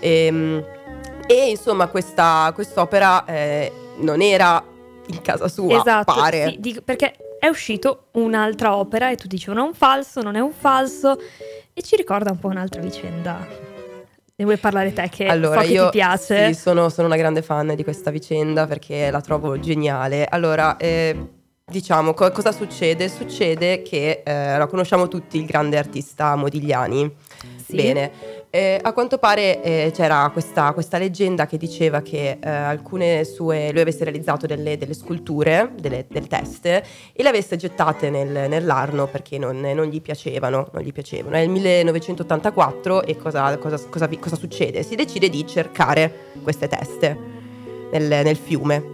ehm, 0.00 0.64
e 1.28 1.50
insomma 1.50 1.86
questa 1.86 2.50
quest'opera 2.52 3.26
eh, 3.26 3.72
non 3.98 4.20
era 4.20 4.60
in 5.06 5.20
casa 5.22 5.46
sua, 5.46 5.78
esatto, 5.78 6.12
pare. 6.12 6.48
sì, 6.48 6.56
dico- 6.58 6.80
perché 6.84 7.14
è 7.38 7.46
uscito 7.46 8.06
un'altra 8.14 8.74
opera 8.74 9.08
e 9.08 9.14
tu 9.14 9.28
dici 9.28 9.48
non 9.50 9.58
è 9.58 9.62
un 9.62 9.74
falso, 9.74 10.20
non 10.20 10.34
è 10.34 10.40
un 10.40 10.52
falso 10.52 11.16
e 11.72 11.80
ci 11.82 11.94
ricorda 11.94 12.32
un 12.32 12.40
po' 12.40 12.48
un'altra 12.48 12.80
vicenda. 12.80 13.70
Ne 14.42 14.48
vuoi 14.48 14.58
parlare 14.58 14.92
te 14.92 15.08
che 15.08 15.26
allora, 15.26 15.60
so 15.60 15.66
che 15.68 15.72
io 15.72 15.84
ti 15.84 15.98
piace? 15.98 16.52
Sì, 16.52 16.60
sono, 16.60 16.88
sono 16.88 17.06
una 17.06 17.16
grande 17.16 17.42
fan 17.42 17.76
di 17.76 17.84
questa 17.84 18.10
vicenda 18.10 18.66
perché 18.66 19.08
la 19.08 19.20
trovo 19.20 19.60
geniale. 19.60 20.26
Allora, 20.28 20.76
eh, 20.78 21.16
diciamo, 21.64 22.12
co- 22.12 22.32
cosa 22.32 22.50
succede? 22.50 23.08
Succede 23.08 23.82
che 23.82 24.22
eh, 24.24 24.58
lo 24.58 24.66
conosciamo 24.66 25.06
tutti 25.06 25.38
il 25.38 25.46
grande 25.46 25.78
artista 25.78 26.34
Modigliani. 26.34 27.08
Sì. 27.64 27.76
Bene. 27.76 28.10
Eh, 28.54 28.78
a 28.82 28.92
quanto 28.92 29.16
pare 29.16 29.62
eh, 29.62 29.92
c'era 29.94 30.28
questa, 30.30 30.74
questa 30.74 30.98
leggenda 30.98 31.46
che 31.46 31.56
diceva 31.56 32.02
che 32.02 32.36
eh, 32.38 32.50
alcune 32.50 33.24
sue, 33.24 33.72
lui 33.72 33.80
avesse 33.80 34.04
realizzato 34.04 34.44
delle, 34.44 34.76
delle 34.76 34.92
sculture, 34.92 35.70
delle, 35.80 36.04
delle 36.06 36.26
teste, 36.26 36.84
e 37.14 37.22
le 37.22 37.30
avesse 37.30 37.56
gettate 37.56 38.10
nel- 38.10 38.50
nell'Arno 38.50 39.06
perché 39.06 39.38
non, 39.38 39.58
non 39.58 39.86
gli 39.86 40.02
piacevano, 40.02 40.68
non 40.70 40.82
gli 40.82 40.92
piacevano. 40.92 41.36
È 41.36 41.38
il 41.38 41.48
1984 41.48 43.04
e 43.04 43.16
cosa, 43.16 43.56
cosa- 43.56 43.80
cosa 43.88 44.06
cosa 44.20 44.36
succede? 44.36 44.82
Si 44.82 44.96
decide 44.96 45.30
di 45.30 45.46
cercare 45.46 46.12
queste 46.42 46.68
teste 46.68 47.16
nel, 47.90 48.06
nel 48.22 48.36
fiume. 48.36 48.84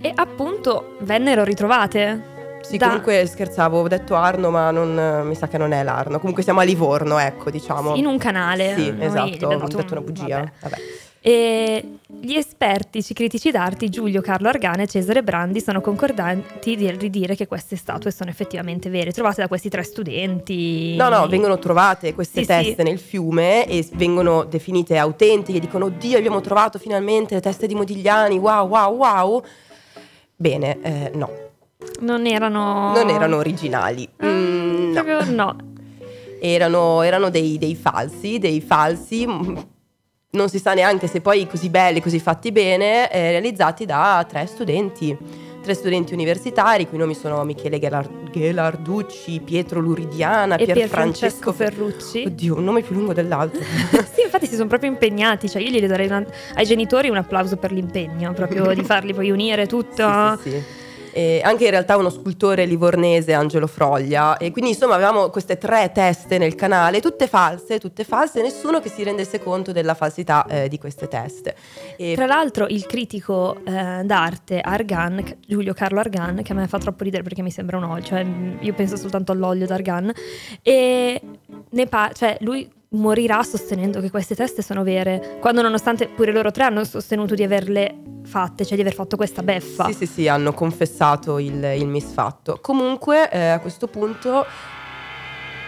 E 0.00 0.12
appunto 0.14 0.94
vennero 1.00 1.42
ritrovate. 1.42 2.31
Sì, 2.62 2.76
da- 2.76 2.86
comunque 2.86 3.26
scherzavo, 3.26 3.80
ho 3.80 3.88
detto 3.88 4.14
Arno, 4.14 4.50
ma 4.50 4.70
non, 4.70 5.22
mi 5.26 5.34
sa 5.34 5.48
che 5.48 5.58
non 5.58 5.72
è 5.72 5.82
l'Arno. 5.82 6.18
Comunque 6.18 6.42
siamo 6.42 6.60
a 6.60 6.62
Livorno, 6.62 7.18
ecco, 7.18 7.50
diciamo. 7.50 7.94
in 7.96 8.06
un 8.06 8.18
canale. 8.18 8.74
Sì, 8.76 8.90
Noi 8.90 9.04
esatto, 9.04 9.46
ho 9.46 9.56
detto 9.66 9.76
un- 9.76 9.86
una 9.90 10.00
bugia. 10.00 10.38
vabbè. 10.38 10.52
Vabbè. 10.60 10.76
E 11.24 11.98
gli 12.08 12.34
esperti 12.34 13.00
critici 13.12 13.52
d'arte 13.52 13.88
Giulio 13.88 14.20
Carlo 14.20 14.48
Argana 14.48 14.82
e 14.82 14.88
Cesare 14.88 15.22
Brandi 15.22 15.60
sono 15.60 15.80
concordanti 15.80 16.74
di 16.74 16.90
ridire 16.90 17.36
che 17.36 17.46
queste 17.46 17.76
statue 17.76 18.10
sono 18.10 18.28
effettivamente 18.28 18.90
vere, 18.90 19.12
trovate 19.12 19.40
da 19.40 19.46
questi 19.46 19.68
tre 19.68 19.84
studenti. 19.84 20.96
No, 20.96 21.08
no, 21.08 21.28
vengono 21.28 21.60
trovate 21.60 22.12
queste 22.12 22.40
Sì, 22.40 22.46
teste 22.46 22.74
sì. 22.78 22.82
nel 22.82 22.98
fiume 22.98 23.68
e 23.68 23.86
vengono 23.92 24.42
definite 24.42 24.96
autentiche, 24.98 25.60
dicono 25.60 25.84
oddio 25.84 26.18
abbiamo 26.18 26.40
trovato 26.40 26.80
finalmente 26.80 27.34
le 27.34 27.40
teste 27.40 27.68
di 27.68 27.74
Modigliani, 27.76 28.36
wow, 28.38 28.66
wow, 28.66 28.92
wow. 28.96 29.44
Bene, 30.34 30.78
eh, 30.82 31.10
no, 31.14 31.30
Non 32.00 32.26
erano. 32.26 32.92
non 32.94 33.08
erano 33.10 33.36
originali. 33.36 34.08
Ah, 34.18 34.26
Mm, 34.26 34.92
no. 34.92 35.02
proprio 35.04 35.30
no. 35.34 35.56
Erano, 36.40 37.02
erano 37.02 37.28
dei, 37.30 37.56
dei 37.58 37.74
falsi, 37.76 38.38
dei 38.38 38.60
falsi, 38.60 39.26
mm, 39.26 39.56
non 40.30 40.48
si 40.48 40.58
sa 40.58 40.74
neanche 40.74 41.06
se 41.06 41.20
poi 41.20 41.46
così 41.46 41.68
belli, 41.68 42.00
così 42.00 42.18
fatti 42.18 42.50
bene, 42.50 43.10
eh, 43.12 43.30
realizzati 43.30 43.84
da 43.86 44.24
tre 44.28 44.46
studenti. 44.46 45.16
Tre 45.62 45.74
studenti 45.74 46.12
universitari, 46.12 46.82
i 46.82 46.88
cui 46.88 46.98
nomi 46.98 47.14
sono 47.14 47.44
Michele 47.44 47.78
Ghelar- 47.78 48.30
Ghelarducci, 48.32 49.40
Pietro 49.44 49.78
Luridiana, 49.78 50.56
E 50.56 50.64
Pierfrancesco 50.64 51.52
Pierfrancesco 51.52 51.52
Ferrucci. 51.52 52.24
Oddio, 52.26 52.56
un 52.56 52.64
nome 52.64 52.82
più 52.82 52.96
lungo 52.96 53.12
dell'altro. 53.12 53.60
sì, 54.12 54.22
infatti 54.24 54.46
si 54.46 54.56
sono 54.56 54.66
proprio 54.66 54.90
impegnati, 54.90 55.48
cioè 55.48 55.62
io 55.62 55.70
gli 55.70 55.86
darei 55.86 56.06
una- 56.06 56.26
ai 56.54 56.64
genitori 56.66 57.08
un 57.10 57.16
applauso 57.16 57.56
per 57.58 57.70
l'impegno, 57.70 58.32
proprio 58.32 58.74
di 58.74 58.82
farli 58.82 59.14
poi 59.14 59.30
unire 59.30 59.68
tutto. 59.68 60.36
Sì, 60.42 60.42
sì, 60.42 60.50
sì. 60.50 60.62
E 61.12 61.40
anche 61.44 61.64
in 61.64 61.70
realtà 61.70 61.96
uno 61.96 62.10
scultore 62.10 62.64
livornese, 62.64 63.32
Angelo 63.32 63.66
Froglia. 63.66 64.36
E 64.38 64.50
quindi 64.50 64.70
insomma 64.70 64.94
avevamo 64.94 65.28
queste 65.28 65.58
tre 65.58 65.90
teste 65.92 66.38
nel 66.38 66.54
canale, 66.54 67.00
tutte 67.00 67.26
false, 67.26 67.78
tutte 67.78 68.04
false, 68.04 68.40
nessuno 68.42 68.80
che 68.80 68.88
si 68.88 69.02
rendesse 69.02 69.40
conto 69.40 69.72
della 69.72 69.94
falsità 69.94 70.46
eh, 70.46 70.68
di 70.68 70.78
queste 70.78 71.08
teste. 71.08 71.54
E 71.96 72.14
Tra 72.14 72.26
l'altro 72.26 72.66
il 72.66 72.86
critico 72.86 73.56
eh, 73.64 74.02
d'arte 74.04 74.60
Argan, 74.60 75.22
Giulio 75.46 75.74
Carlo 75.74 76.00
Argan, 76.00 76.42
che 76.42 76.52
a 76.52 76.54
me 76.54 76.66
fa 76.66 76.78
troppo 76.78 77.04
ridere 77.04 77.22
perché 77.22 77.42
mi 77.42 77.50
sembra 77.50 77.76
un 77.76 77.84
olio, 77.84 78.02
cioè 78.02 78.24
mh, 78.24 78.58
io 78.60 78.72
penso 78.72 78.96
soltanto 78.96 79.32
all'olio 79.32 79.66
d'Argan, 79.66 80.12
e 80.62 81.20
ne 81.70 81.86
pa- 81.86 82.10
cioè 82.14 82.36
lui 82.40 82.68
morirà 82.92 83.42
sostenendo 83.42 84.00
che 84.00 84.10
queste 84.10 84.34
teste 84.34 84.62
sono 84.62 84.82
vere, 84.82 85.38
quando 85.40 85.62
nonostante 85.62 86.08
pure 86.08 86.32
loro 86.32 86.50
tre 86.50 86.64
hanno 86.64 86.84
sostenuto 86.84 87.34
di 87.34 87.42
averle 87.42 87.94
fatte, 88.24 88.64
cioè 88.64 88.74
di 88.74 88.82
aver 88.82 88.94
fatto 88.94 89.16
questa 89.16 89.42
beffa. 89.42 89.86
Sì, 89.86 89.92
sì, 89.94 90.06
sì, 90.06 90.28
hanno 90.28 90.52
confessato 90.52 91.38
il, 91.38 91.62
il 91.76 91.86
misfatto. 91.86 92.58
Comunque, 92.60 93.30
eh, 93.30 93.48
a 93.48 93.58
questo 93.60 93.86
punto, 93.88 94.44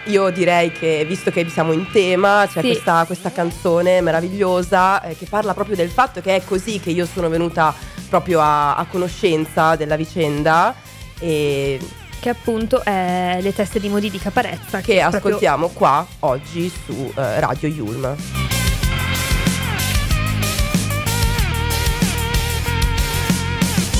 io 0.05 0.29
direi 0.29 0.71
che, 0.71 1.03
visto 1.07 1.31
che 1.31 1.47
siamo 1.49 1.71
in 1.71 1.87
tema, 1.91 2.45
c'è 2.47 2.61
Sì. 2.61 2.67
questa, 2.67 3.03
questa 3.05 3.31
canzone 3.31 4.01
meravigliosa 4.01 5.01
eh, 5.01 5.15
che 5.15 5.25
parla 5.27 5.53
proprio 5.55 5.75
del 5.75 5.89
fatto 5.89 6.21
che 6.21 6.35
è 6.35 6.43
così 6.43 6.79
che 6.79 6.91
io 6.91 7.05
sono 7.07 7.27
venuta 7.27 7.73
proprio 8.07 8.39
a, 8.39 8.75
a 8.75 8.85
conoscenza 8.85 9.75
della 9.75 9.95
vicenda 9.95 10.75
e 11.19 11.79
Che 12.25 12.31
appunto 12.31 12.83
è 12.83 13.37
Le 13.39 13.53
teste 13.53 13.79
di 13.79 13.87
Modi 13.87 14.09
di 14.09 14.17
Caparezza. 14.17 14.81
che 14.81 14.97
proprio- 14.99 15.17
ascoltiamo 15.19 15.67
qua 15.67 16.03
oggi 16.21 16.71
su 16.83 17.13
eh, 17.15 17.39
Radio 17.39 17.69
Yulm. 17.69 18.15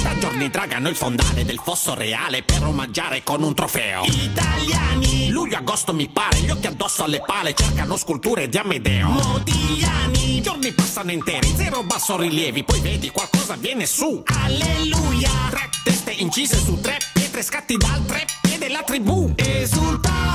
Da 0.01 0.17
giorni 0.19 0.49
dragano 0.49 0.89
il 0.89 0.95
fondale 0.95 1.45
del 1.45 1.59
fosso 1.63 1.93
reale 1.93 2.41
per 2.41 2.63
omaggiare 2.63 3.21
con 3.21 3.43
un 3.43 3.53
trofeo. 3.53 4.03
Italiani, 4.05 5.29
luglio-agosto 5.29 5.93
mi 5.93 6.09
pare, 6.09 6.39
gli 6.39 6.49
occhi 6.49 6.65
addosso 6.65 7.03
alle 7.03 7.21
pale 7.23 7.53
cercano 7.53 7.95
sculture 7.95 8.49
di 8.49 8.57
Amedeo. 8.57 9.07
Modigliani, 9.07 10.41
giorni 10.41 10.71
passano 10.71 11.11
interi, 11.11 11.53
zero 11.55 11.83
basso 11.83 12.17
rilievi, 12.17 12.63
poi 12.63 12.79
vedi 12.79 13.11
qualcosa 13.11 13.55
viene 13.55 13.85
su. 13.85 14.23
Alleluia, 14.25 15.29
tre 15.51 15.69
teste 15.83 16.09
incise 16.13 16.57
su 16.57 16.81
tre 16.81 16.97
pietre 17.35 17.43
scatti 17.43 17.75
dal 17.75 18.05
tre 18.05 18.25
piede 18.41 18.69
la 18.69 18.81
tribù. 18.83 19.33
Esulta. 19.35 20.33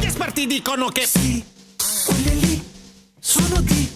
Gli 0.00 0.06
esperti 0.06 0.46
dicono 0.46 0.88
che 0.88 1.06
sì, 1.06 1.44
quelle 2.06 2.34
lì 2.34 2.64
sono 3.20 3.60
di 3.60 3.90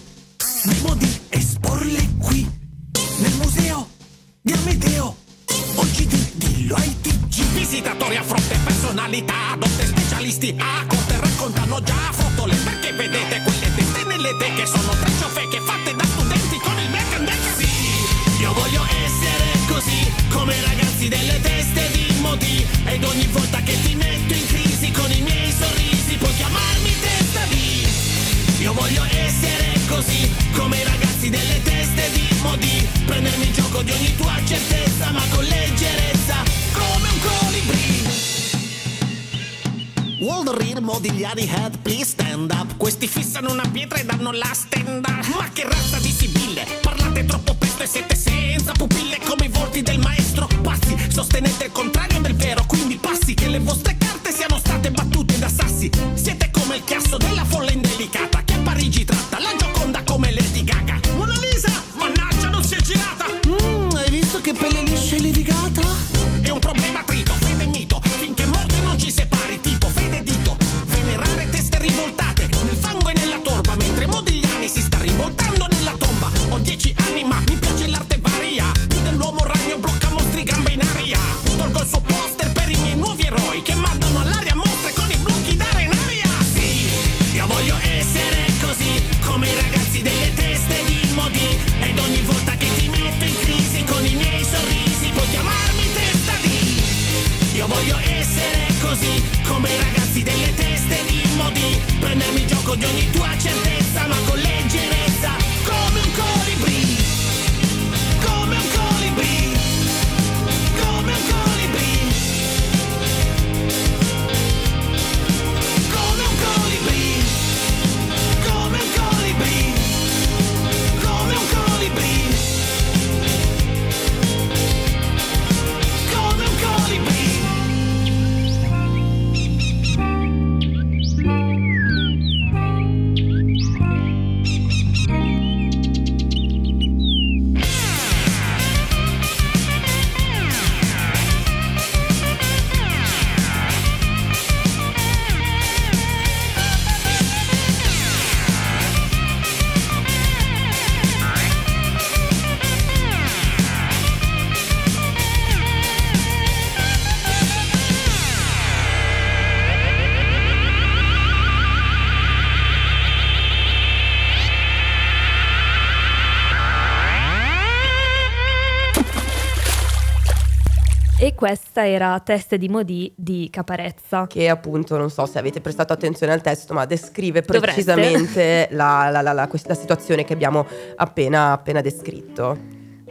questa 171.71 171.87
era 171.87 172.19
Teste 172.21 172.57
di 172.57 172.67
Modi 172.67 173.13
di 173.15 173.47
Caparezza. 173.51 174.25
che 174.25 174.49
appunto 174.49 174.97
non 174.97 175.11
so 175.11 175.27
se 175.27 175.37
avete 175.37 175.61
prestato 175.61 175.93
attenzione 175.93 176.33
al 176.33 176.41
testo, 176.41 176.73
ma 176.73 176.85
descrive 176.85 177.43
precisamente 177.43 178.67
la, 178.71 179.09
la- 179.11 179.21
la- 179.21 179.33
la- 179.33 179.47
questa 179.47 179.75
situazione 179.75 180.23
che 180.23 180.33
abbiamo 180.33 180.65
appena, 180.95 181.51
appena 181.51 181.81
descritto. 181.81 182.57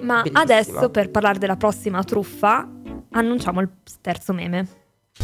Ma 0.01 0.23
Bellissima. 0.23 0.41
adesso, 0.41 0.91
per 0.91 1.11
parlare 1.11 1.39
della 1.39 1.57
prossima 1.57 2.03
truffa, 2.03 2.69
annunciamo 3.13 3.61
il 3.61 3.69
terzo 4.01 4.33
meme. 4.33 4.67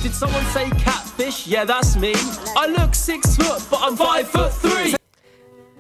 Did 0.01 0.13
someone 0.13 0.45
say 0.53 0.69
catfish? 0.69 1.47
Yeah, 1.47 1.65
that's 1.67 1.97
me. 1.97 2.11
I 2.11 2.71
look 2.77 2.95
six 2.95 3.35
foot, 3.37 3.69
but 3.69 3.81
I'm 3.81 3.97
five 3.97 4.27
foot 4.29 4.51
three. 4.61 4.95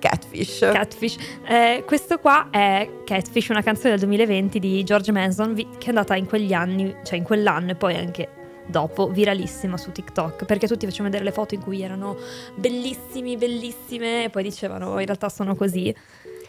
Catfish. 0.09 0.59
Catfish. 0.59 1.17
Eh, 1.49 1.83
questo 1.87 2.19
qua 2.19 2.49
è 2.51 2.88
Catfish, 3.07 3.49
una 3.49 3.62
canzone 3.62 3.90
del 3.90 4.01
2020 4.01 4.59
di 4.61 4.85
George 4.85 5.12
Manson 5.12 5.55
che 5.55 5.87
è 5.87 5.88
andata 5.88 6.14
in 6.14 6.27
quegli 6.27 6.53
anni, 6.53 6.95
cioè 7.05 7.17
in 7.17 7.25
quell'anno 7.25 7.71
e 7.71 7.75
poi 7.75 7.95
anche 7.97 8.29
dopo, 8.67 9.09
viralissima 9.09 9.79
su 9.79 9.93
TikTok, 9.93 10.45
perché 10.45 10.67
tutti 10.67 10.85
facevano 10.85 11.09
vedere 11.11 11.25
le 11.25 11.33
foto 11.35 11.55
in 11.55 11.62
cui 11.62 11.81
erano 11.83 12.17
bellissimi, 12.55 13.37
bellissime 13.38 14.25
e 14.25 14.31
poi 14.31 14.43
dicevano 14.43 14.99
in 14.99 15.07
realtà 15.07 15.29
sono 15.31 15.55
così, 15.55 15.95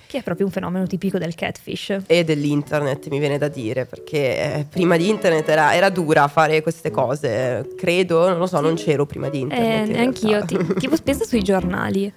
che 0.07 0.17
è 0.17 0.23
proprio 0.23 0.45
un 0.45 0.51
fenomeno 0.51 0.85
tipico 0.85 1.17
del 1.17 1.33
catfish. 1.35 1.97
e 2.07 2.23
dell'internet 2.25 3.07
mi 3.09 3.19
viene 3.19 3.37
da 3.37 3.47
dire 3.47 3.85
perché 3.85 4.17
eh, 4.59 4.65
prima 4.69 4.97
di 4.97 5.07
internet 5.09 5.47
era, 5.47 5.73
era 5.73 5.89
dura 5.89 6.27
fare 6.27 6.61
queste 6.61 6.91
cose 6.91 7.69
credo 7.77 8.27
non 8.29 8.37
lo 8.37 8.47
so 8.47 8.59
non 8.59 8.75
c'ero 8.75 9.05
prima 9.05 9.29
di 9.29 9.39
internet 9.39 9.89
Eh, 9.89 9.91
in 9.93 9.97
anch'io, 9.99 10.43
ti- 10.45 10.57
tipo 10.77 10.95
pensa 11.03 11.23
sui 11.25 11.41
giornali. 11.41 12.11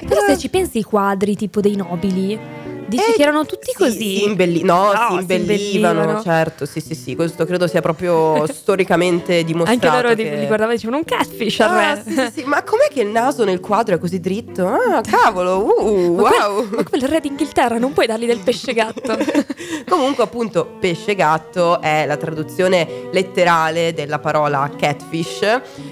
Però 0.00 0.20
se 0.26 0.38
ci 0.38 0.48
pensi 0.48 0.78
i 0.78 0.82
quadri 0.82 1.36
tipo 1.36 1.60
dei 1.60 1.76
nobili, 1.76 2.38
dici 2.88 3.10
Eh, 3.10 3.14
che 3.16 3.22
erano 3.22 3.44
tutti 3.46 3.70
sì, 3.70 3.76
così. 3.76 4.16
si 4.18 4.24
imbelli- 4.24 4.62
no, 4.62 4.92
No, 4.92 5.06
si 5.10 5.14
imbellivano, 5.20 6.00
imbellivano. 6.00 6.22
certo, 6.22 6.66
sì, 6.66 6.80
sì, 6.80 6.94
sì, 6.94 7.14
questo 7.14 7.44
credo 7.46 7.66
sia 7.66 7.80
proprio 7.80 8.46
storicamente 8.52 9.42
dimostrato. 9.44 9.86
Anche 9.86 10.02
loro 10.02 10.14
che... 10.14 10.22
li 10.36 10.46
guardavano 10.46 10.70
e 10.72 10.74
dicevano 10.74 10.98
un 10.98 11.04
catfish 11.04 11.60
al 11.60 11.70
Ah, 11.76 12.02
sì, 12.02 12.12
sì, 12.12 12.30
sì, 12.40 12.44
ma 12.44 12.62
com'è 12.62 12.88
che 12.92 13.00
il 13.02 13.08
naso 13.08 13.44
nel 13.44 13.60
quadro 13.60 13.94
è 13.94 13.98
così 13.98 14.20
dritto? 14.20 14.66
Ah, 14.66 15.00
cavolo, 15.02 15.64
uh, 15.82 16.14
Ma 16.14 16.22
quel- 16.28 16.40
wow. 16.40 16.68
ma 16.76 16.82
quel 16.84 17.02
re 17.02 17.20
d'Inghilterra 17.20 17.78
non 17.78 17.92
puoi 17.92 18.06
dargli 18.06 18.26
del 18.26 18.40
pesce 18.40 18.72
gatto. 18.72 19.16
Comunque, 19.88 20.24
appunto, 20.24 20.76
pesce 20.80 21.14
gatto 21.14 21.80
è 21.80 22.04
la 22.06 22.16
traduzione 22.16 23.08
letterale 23.12 23.92
della 23.92 24.18
parola 24.18 24.70
catfish, 24.76 25.38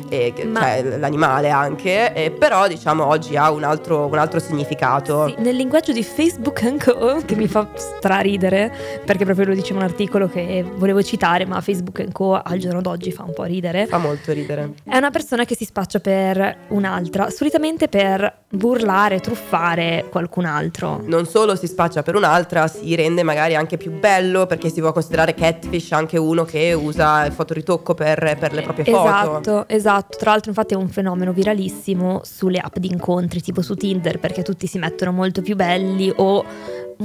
che- 0.09 0.33
Ma- 0.47 0.61
cioè 0.61 0.99
l'animale 0.99 1.51
anche, 1.51 2.13
eh, 2.15 2.31
però 2.31 2.67
diciamo 2.69 3.07
oggi 3.07 3.37
ha 3.37 3.51
un 3.51 3.65
altro, 3.65 4.07
un 4.07 4.19
altro 4.19 4.39
significato. 4.41 5.29
Sì, 5.29 5.35
nel 5.39 5.57
linguaggio 5.57 5.93
di 5.93 6.03
Facebook 6.03 6.63
Co, 6.83 7.23
che 7.25 7.37
mi 7.37 7.47
fa 7.47 7.69
straridere, 7.75 9.01
perché 9.05 9.25
proprio 9.25 9.47
lo 9.47 9.55
diceva 9.55 9.79
un 9.79 9.85
articolo 9.85 10.29
che 10.29 10.65
volevo 10.75 11.01
citare, 11.01 11.47
ma 11.47 11.61
Facebook 11.61 12.11
Co 12.11 12.35
al 12.35 12.59
giorno 12.59 12.81
d'oggi 12.81 13.13
fa 13.13 13.23
un 13.23 13.33
po' 13.33 13.45
ridere. 13.45 13.87
Fa 13.87 13.99
molto 13.99 14.33
ridere. 14.33 14.75
È 14.83 14.97
una 14.97 15.11
persona 15.11 15.45
che 15.45 15.55
si 15.55 15.65
spaccia 15.65 16.01
per 16.01 16.57
un'altra, 16.69 17.31
solitamente 17.31 17.87
per 17.87 18.41
burlare, 18.49 19.21
truffare 19.21 20.07
qualcun 20.11 20.45
altro. 20.45 21.01
Non 21.07 21.27
solo 21.27 21.55
si 21.55 21.69
spaccia 21.69 22.03
per 22.03 22.17
un'altra, 22.17 22.67
si 22.67 22.95
rende 22.97 23.23
magari 23.23 23.55
anche 23.55 23.77
più 23.77 23.93
bello 23.93 24.47
perché 24.47 24.69
si 24.69 24.81
può 24.81 24.93
considerare 24.93 25.35
catfish 25.35 25.93
anche 25.93 26.19
uno 26.19 26.45
che 26.45 26.73
usa 26.73 27.25
il 27.25 27.33
fotoritocco 27.33 27.95
per, 27.95 28.37
per 28.39 28.53
le 28.53 28.63
proprie 28.63 28.85
foto. 28.85 29.07
Esatto, 29.07 29.69
esatto. 29.69 30.17
Tra 30.19 30.31
l'altro, 30.33 30.51
infatti, 30.51 30.75
è 30.75 30.77
un 30.77 30.89
fenomeno 30.89 31.33
viralissimo 31.33 32.23
sulle 32.25 32.59
app 32.59 32.77
di 32.79 32.89
incontri, 32.89 33.41
tipo 33.41 33.63
su 33.63 33.75
Tinder, 33.75 34.19
perché 34.19 34.43
tutti 34.43 34.67
si 34.67 34.79
mettono 34.79 35.13
molto 35.13 35.43
più 35.43 35.55
belli 35.55 36.13
o 36.17 36.45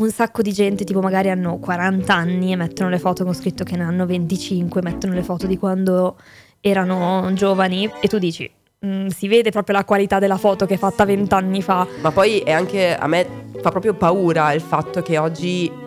un 0.02 0.12
sacco 0.12 0.42
di 0.42 0.52
gente, 0.54 0.84
tipo 0.84 1.02
magari 1.02 1.30
hanno 1.30 1.58
40 1.58 2.14
anni 2.14 2.52
e 2.52 2.56
mettono 2.56 2.90
le 2.90 3.00
foto 3.00 3.24
con 3.24 3.34
scritto 3.34 3.64
che 3.64 3.76
ne 3.76 3.84
hanno 3.84 4.06
25, 4.06 4.82
mettono 4.82 5.14
le 5.14 5.24
foto 5.24 5.48
di 5.48 5.58
quando 5.58 6.18
erano 6.62 7.30
giovani 7.34 7.90
e 8.02 8.08
tu 8.08 8.18
dici. 8.18 8.50
"Mm, 8.86 9.08
si 9.08 9.28
vede 9.28 9.50
proprio 9.52 9.76
la 9.76 9.86
qualità 9.86 10.20
della 10.20 10.38
foto 10.38 10.66
che 10.66 10.76
è 10.76 10.78
fatta 10.78 11.04
20 11.06 11.34
anni 11.34 11.62
fa. 11.62 11.88
Ma 12.02 12.12
poi 12.12 12.40
è 12.40 12.52
anche 12.52 12.96
a 12.96 13.08
me 13.08 13.26
fa 13.62 13.70
proprio 13.72 13.94
paura 13.94 14.54
il 14.54 14.62
fatto 14.62 15.02
che 15.02 15.18
oggi. 15.18 15.86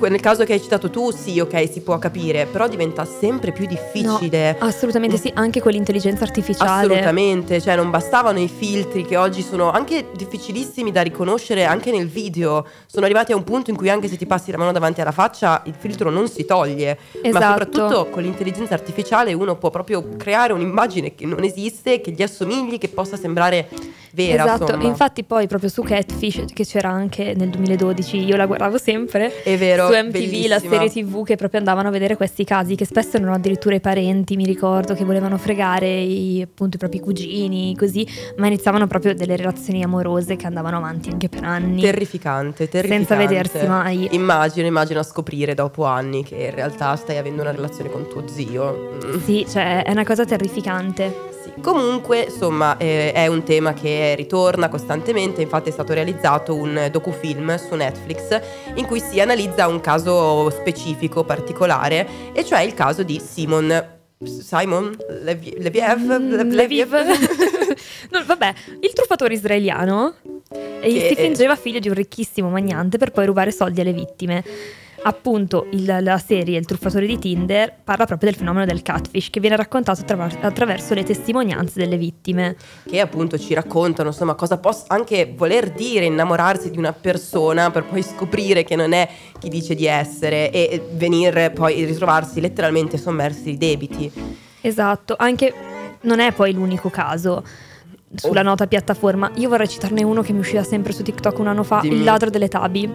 Nel 0.00 0.20
caso 0.20 0.44
che 0.44 0.54
hai 0.54 0.60
citato 0.60 0.90
tu, 0.90 1.10
sì, 1.10 1.40
ok, 1.40 1.70
si 1.70 1.80
può 1.80 1.98
capire, 1.98 2.46
però 2.46 2.68
diventa 2.68 3.04
sempre 3.04 3.52
più 3.52 3.66
difficile. 3.66 4.56
Assolutamente 4.58 5.16
sì, 5.16 5.30
anche 5.34 5.60
con 5.60 5.72
l'intelligenza 5.72 6.24
artificiale. 6.24 6.86
Assolutamente, 6.86 7.60
cioè 7.60 7.76
non 7.76 7.90
bastavano 7.90 8.38
i 8.38 8.48
filtri 8.48 9.04
che 9.04 9.16
oggi 9.16 9.42
sono 9.42 9.70
anche 9.70 10.06
difficilissimi 10.16 10.90
da 10.90 11.02
riconoscere 11.02 11.64
anche 11.64 11.90
nel 11.90 12.08
video. 12.08 12.66
Sono 12.86 13.04
arrivati 13.04 13.32
a 13.32 13.36
un 13.36 13.44
punto 13.44 13.70
in 13.70 13.76
cui 13.76 13.88
anche 13.90 14.08
se 14.08 14.16
ti 14.16 14.26
passi 14.26 14.50
la 14.50 14.58
mano 14.58 14.72
davanti 14.72 15.00
alla 15.00 15.12
faccia 15.12 15.62
il 15.66 15.74
filtro 15.76 16.10
non 16.10 16.28
si 16.28 16.44
toglie. 16.44 16.98
Ma 17.22 17.28
Esatto. 17.28 17.46
soprattutto 17.46 18.08
con 18.10 18.22
l'intelligenza 18.22 18.74
artificiale 18.74 19.32
uno 19.32 19.56
può 19.56 19.70
proprio 19.70 20.16
creare 20.16 20.52
un'immagine 20.52 21.14
che 21.14 21.26
non 21.26 21.42
esiste, 21.44 22.00
che 22.00 22.10
gli 22.10 22.22
assomigli, 22.22 22.78
che 22.78 22.88
possa 22.88 23.16
sembrare 23.16 23.68
vera. 24.12 24.44
esatto, 24.44 24.64
insomma. 24.64 24.84
infatti 24.84 25.22
poi 25.24 25.46
proprio 25.46 25.70
su 25.70 25.82
Catfish, 25.82 26.44
che 26.52 26.64
c'era 26.64 26.88
anche 26.90 27.34
nel 27.36 27.48
2012, 27.48 28.24
io 28.24 28.36
la 28.36 28.46
guardavo 28.46 28.78
sempre, 28.78 29.42
È 29.42 29.56
vero, 29.56 29.69
su 29.76 29.92
MTV, 29.92 30.48
la 30.48 30.58
bellissima. 30.58 30.58
serie 30.58 30.90
TV 30.90 31.24
che 31.24 31.36
proprio 31.36 31.58
andavano 31.60 31.88
a 31.88 31.90
vedere 31.90 32.16
questi 32.16 32.44
casi, 32.44 32.74
che 32.74 32.84
spesso 32.84 33.16
erano 33.16 33.34
addirittura 33.34 33.74
i 33.74 33.80
parenti, 33.80 34.36
mi 34.36 34.44
ricordo, 34.44 34.94
che 34.94 35.04
volevano 35.04 35.36
fregare 35.38 35.88
i, 35.88 36.42
appunto 36.42 36.76
i 36.76 36.78
propri 36.78 37.00
cugini, 37.00 37.76
così, 37.76 38.06
ma 38.36 38.46
iniziavano 38.46 38.86
proprio 38.86 39.14
delle 39.14 39.36
relazioni 39.36 39.82
amorose 39.82 40.36
che 40.36 40.46
andavano 40.46 40.78
avanti 40.78 41.10
anche 41.10 41.28
per 41.28 41.44
anni. 41.44 41.80
Terrificante, 41.80 42.68
terrificante. 42.68 43.06
Senza 43.06 43.16
vedersi 43.16 43.66
mai. 43.66 44.08
Immagino, 44.12 44.66
immagino 44.66 45.00
a 45.00 45.04
scoprire 45.04 45.54
dopo 45.54 45.84
anni 45.84 46.24
che 46.24 46.36
in 46.36 46.54
realtà 46.54 46.96
stai 46.96 47.16
avendo 47.18 47.42
una 47.42 47.52
relazione 47.52 47.90
con 47.90 48.08
tuo 48.08 48.26
zio. 48.28 48.98
Mm. 49.04 49.18
Sì, 49.24 49.46
cioè 49.48 49.84
è 49.84 49.90
una 49.90 50.04
cosa 50.04 50.24
terrificante. 50.24 51.28
Comunque, 51.60 52.22
insomma, 52.28 52.76
eh, 52.78 53.12
è 53.12 53.26
un 53.26 53.42
tema 53.42 53.72
che 53.74 54.14
ritorna 54.14 54.68
costantemente, 54.68 55.42
infatti 55.42 55.68
è 55.68 55.72
stato 55.72 55.92
realizzato 55.92 56.54
un 56.54 56.88
docufilm 56.90 57.54
su 57.56 57.74
Netflix 57.74 58.40
in 58.74 58.86
cui 58.86 59.00
si 59.00 59.20
analizza 59.20 59.66
un 59.68 59.80
caso 59.80 60.48
specifico, 60.50 61.24
particolare, 61.24 62.06
e 62.32 62.44
cioè 62.44 62.60
il 62.60 62.74
caso 62.74 63.02
di 63.02 63.20
Simon 63.20 63.98
Simon 64.22 64.94
Levi- 65.22 65.54
Leviev, 65.58 66.06
Le- 66.06 66.44
Mm, 66.44 66.50
Leviev. 66.50 66.94
No, 68.10 68.22
vabbè, 68.26 68.52
il 68.80 68.92
truffatore 68.92 69.32
israeliano 69.34 70.14
e 70.50 70.92
Che- 70.92 71.06
si 71.08 71.14
fingeva 71.14 71.56
figlio 71.56 71.78
di 71.78 71.88
un 71.88 71.94
ricchissimo 71.94 72.48
magnante 72.50 72.98
per 72.98 73.12
poi 73.12 73.24
rubare 73.26 73.50
soldi 73.52 73.80
alle 73.80 73.92
vittime. 73.92 74.44
Appunto, 75.02 75.66
il- 75.70 75.98
la 76.02 76.18
serie 76.18 76.58
Il 76.58 76.66
truffatore 76.66 77.06
di 77.06 77.18
Tinder 77.18 77.74
parla 77.82 78.04
proprio 78.04 78.28
del 78.30 78.38
fenomeno 78.38 78.66
del 78.66 78.82
catfish 78.82 79.30
che 79.30 79.40
viene 79.40 79.56
raccontato 79.56 80.02
attraver- 80.02 80.44
attraverso 80.44 80.92
le 80.94 81.04
testimonianze 81.04 81.78
delle 81.80 81.96
vittime. 81.96 82.56
che 82.86 83.00
appunto 83.00 83.38
ci 83.38 83.54
raccontano 83.54 84.08
insomma 84.10 84.34
cosa 84.34 84.58
possa 84.58 84.84
anche 84.88 85.32
voler 85.34 85.70
dire 85.70 86.04
innamorarsi 86.04 86.70
di 86.70 86.76
una 86.78 86.92
persona 86.92 87.70
per 87.70 87.84
poi 87.84 88.02
scoprire 88.02 88.62
che 88.64 88.76
non 88.76 88.92
è 88.92 89.08
chi 89.38 89.48
dice 89.48 89.74
di 89.74 89.86
essere 89.86 90.50
e 90.50 90.82
venire 90.92 91.50
poi 91.50 91.84
ritrovarsi 91.84 92.40
letteralmente 92.40 92.98
sommersi 92.98 93.44
di 93.44 93.56
debiti. 93.58 94.12
Esatto, 94.60 95.14
anche 95.16 95.52
non 96.02 96.20
è 96.20 96.32
poi 96.32 96.52
l'unico 96.52 96.90
caso 96.90 97.42
sulla 98.14 98.40
Oh. 98.40 98.44
nota 98.44 98.66
piattaforma. 98.66 99.30
Io 99.36 99.48
vorrei 99.48 99.68
citarne 99.68 100.02
uno 100.02 100.20
che 100.22 100.32
mi 100.32 100.40
usciva 100.40 100.62
sempre 100.64 100.92
su 100.92 101.02
TikTok 101.02 101.38
un 101.38 101.46
anno 101.46 101.62
fa, 101.62 101.80
Dimmi. 101.80 101.96
il 101.96 102.04
ladro 102.04 102.28
delle 102.28 102.48
tabi. 102.48 102.90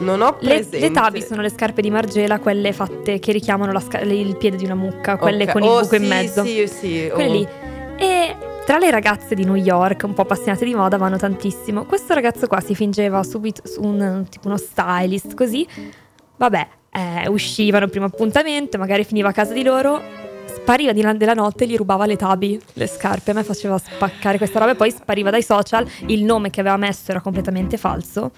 Non 0.00 0.20
ho 0.20 0.36
Le, 0.40 0.48
presente. 0.48 0.78
le 0.78 0.90
tabi 0.90 1.22
sono 1.22 1.42
le 1.42 1.50
scarpe 1.50 1.82
di 1.82 1.90
Margela, 1.90 2.38
quelle 2.38 2.72
fatte 2.72 3.18
che 3.18 3.32
richiamano 3.32 3.78
sca- 3.80 4.00
il 4.00 4.36
piede 4.36 4.56
di 4.56 4.64
una 4.64 4.74
mucca, 4.76 5.16
quelle 5.16 5.44
Ok. 5.44 5.52
con 5.52 5.62
il 5.62 5.68
Oh, 5.68 5.80
buco 5.80 5.94
in 5.96 6.02
sì, 6.02 6.08
mezzo. 6.08 6.44
Sì, 6.44 6.66
sì. 6.68 7.10
Quelle 7.12 7.28
oh. 7.28 7.32
lì. 7.32 7.48
E 7.98 8.36
tra 8.64 8.78
le 8.78 8.90
ragazze 8.90 9.34
di 9.34 9.44
New 9.44 9.56
York, 9.56 10.02
un 10.04 10.14
po' 10.14 10.22
appassionate 10.22 10.64
di 10.64 10.74
moda, 10.74 10.96
vanno 10.98 11.16
tantissimo. 11.16 11.84
Questo 11.84 12.14
ragazzo 12.14 12.46
qua 12.46 12.60
si 12.60 12.74
fingeva 12.74 13.22
subito 13.24 13.62
su 13.66 13.82
un, 13.82 14.24
tipo 14.28 14.46
uno 14.48 14.56
stylist, 14.56 15.34
così. 15.34 15.66
Vabbè, 16.36 16.68
eh, 16.92 17.28
uscivano 17.28 17.88
primo 17.88 18.06
appuntamento, 18.06 18.78
magari 18.78 19.04
finiva 19.04 19.30
a 19.30 19.32
casa 19.32 19.52
di 19.52 19.64
loro, 19.64 20.00
spariva 20.46 20.92
di 20.92 21.00
là 21.02 21.12
della 21.12 21.34
notte 21.34 21.64
e 21.64 21.66
gli 21.66 21.76
rubava 21.76 22.06
le 22.06 22.16
tabi, 22.16 22.60
le 22.74 22.86
scarpe. 22.86 23.32
A 23.32 23.34
me 23.34 23.42
faceva 23.42 23.76
spaccare 23.78 24.36
questa 24.38 24.60
roba 24.60 24.70
e 24.72 24.74
poi 24.76 24.90
spariva 24.92 25.30
dai 25.30 25.42
social. 25.42 25.84
Il 26.06 26.22
nome 26.22 26.50
che 26.50 26.60
aveva 26.60 26.76
messo 26.76 27.10
era 27.10 27.20
completamente 27.20 27.76
falso. 27.76 28.30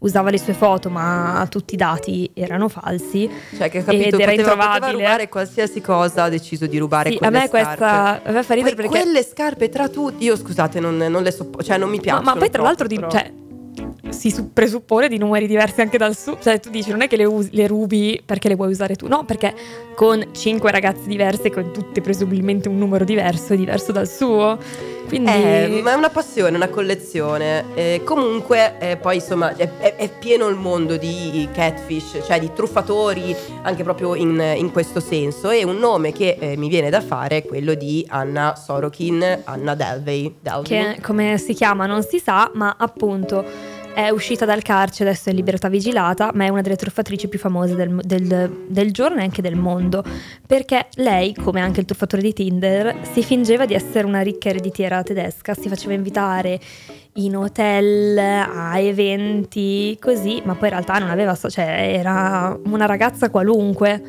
Usava 0.00 0.30
le 0.30 0.38
sue 0.38 0.52
foto, 0.54 0.90
ma 0.90 1.44
tutti 1.50 1.74
i 1.74 1.76
dati 1.76 2.30
erano 2.34 2.68
falsi. 2.68 3.28
Cioè 3.56 3.68
che 3.68 3.82
capito, 3.82 4.14
ed 4.16 4.20
era 4.20 4.30
poteva, 4.30 4.50
poteva 4.50 4.52
introvabile. 4.74 4.92
rubare 4.92 5.28
qualsiasi 5.28 5.80
cosa, 5.80 6.22
ha 6.24 6.28
deciso 6.28 6.66
di 6.66 6.78
rubare 6.78 7.10
Sì, 7.10 7.18
a 7.20 7.30
me 7.30 7.48
scarpe. 7.48 7.50
questa 7.50 8.22
a 8.22 8.30
me 8.30 8.42
fa 8.44 8.54
ridere 8.54 8.76
Poi 8.76 8.84
perché 8.86 9.02
quelle 9.02 9.24
scarpe 9.24 9.68
tra 9.68 9.88
tutti, 9.88 10.22
io 10.22 10.36
scusate, 10.36 10.78
non, 10.78 10.96
non 10.96 11.22
le 11.24 11.32
sopporto, 11.32 11.64
cioè 11.64 11.78
non 11.78 11.90
mi 11.90 11.96
Ma, 11.96 12.02
piacciono. 12.02 12.24
ma 12.30 12.36
poi 12.36 12.48
tra 12.50 12.62
l'altro, 12.62 12.86
di- 12.86 13.04
cioè, 13.10 13.32
si 14.10 14.30
su- 14.30 14.52
presuppone 14.52 15.08
di 15.08 15.18
numeri 15.18 15.46
diversi 15.46 15.80
anche 15.80 15.98
dal 15.98 16.16
suo. 16.16 16.38
Cioè, 16.40 16.60
tu 16.60 16.70
dici, 16.70 16.90
non 16.90 17.02
è 17.02 17.08
che 17.08 17.16
le, 17.16 17.24
usi- 17.24 17.50
le 17.52 17.66
rubi 17.66 18.20
perché 18.24 18.48
le 18.48 18.54
vuoi 18.54 18.70
usare 18.70 18.94
tu, 18.96 19.06
no, 19.08 19.24
perché 19.24 19.54
con 19.94 20.28
cinque 20.32 20.70
ragazze 20.70 21.06
diverse, 21.06 21.50
con 21.50 21.72
tutte 21.72 22.00
presumibilmente 22.00 22.68
un 22.68 22.78
numero 22.78 23.04
diverso, 23.04 23.52
è 23.52 23.56
diverso 23.56 23.92
dal 23.92 24.08
suo. 24.08 24.58
Quindi. 25.08 25.30
Eh, 25.30 25.80
ma 25.82 25.92
è 25.92 25.94
una 25.94 26.10
passione, 26.10 26.54
una 26.56 26.68
collezione. 26.68 27.64
Eh, 27.74 28.02
comunque, 28.04 28.74
eh, 28.78 28.96
poi 28.98 29.16
insomma, 29.16 29.56
è, 29.56 29.68
è- 29.78 29.96
è 29.96 30.10
pieno 30.18 30.48
il 30.48 30.56
mondo 30.56 30.96
di 30.98 31.48
catfish, 31.52 32.18
cioè 32.26 32.38
di 32.38 32.52
truffatori, 32.52 33.34
anche 33.62 33.82
proprio 33.84 34.14
in, 34.14 34.38
in 34.56 34.70
questo 34.70 35.00
senso. 35.00 35.48
E 35.50 35.64
un 35.64 35.78
nome 35.78 36.12
che 36.12 36.36
eh, 36.38 36.56
mi 36.58 36.68
viene 36.68 36.90
da 36.90 37.00
fare 37.00 37.38
è 37.38 37.44
quello 37.46 37.72
di 37.74 38.04
Anna 38.10 38.54
Sorokin, 38.54 39.40
Anna 39.44 39.74
Delvey. 39.74 40.34
Delvey. 40.40 40.94
che 40.94 41.00
come 41.00 41.38
si 41.38 41.54
chiama 41.54 41.86
non 41.86 42.02
si 42.02 42.18
sa, 42.18 42.50
ma 42.54 42.76
appunto 42.78 43.44
è 43.94 44.10
uscita 44.10 44.44
dal 44.44 44.62
carcere, 44.62 45.10
adesso 45.10 45.28
è 45.28 45.30
in 45.32 45.36
libertà 45.38 45.68
vigilata, 45.68 46.30
ma 46.34 46.44
è 46.44 46.48
una 46.48 46.60
delle 46.60 46.76
truffatrici 46.76 47.28
più 47.28 47.38
famose 47.38 47.74
del, 47.74 48.00
del- 48.02 48.66
del 48.68 48.92
giorno 48.92 49.18
e 49.18 49.22
anche 49.22 49.42
del 49.42 49.56
mondo, 49.56 50.04
perché 50.46 50.88
lei, 50.96 51.34
come 51.34 51.60
anche 51.60 51.80
il 51.80 51.86
truffatore 51.86 52.22
di 52.22 52.32
Tinder, 52.32 53.00
si 53.12 53.22
fingeva 53.22 53.66
di 53.66 53.74
essere 53.74 54.06
una 54.06 54.20
ricca 54.20 54.48
ereditiera 54.50 55.02
tedesca, 55.02 55.54
si 55.54 55.68
faceva 55.68 55.94
invitare 55.94 56.60
in 57.18 57.36
hotel, 57.36 58.16
a 58.18 58.78
eventi, 58.78 59.96
così, 60.00 60.40
ma 60.44 60.54
poi 60.54 60.68
in 60.68 60.74
realtà 60.74 60.98
non 60.98 61.10
aveva, 61.10 61.34
cioè 61.34 61.96
era 61.98 62.56
una 62.64 62.86
ragazza 62.86 63.30
qualunque. 63.30 64.00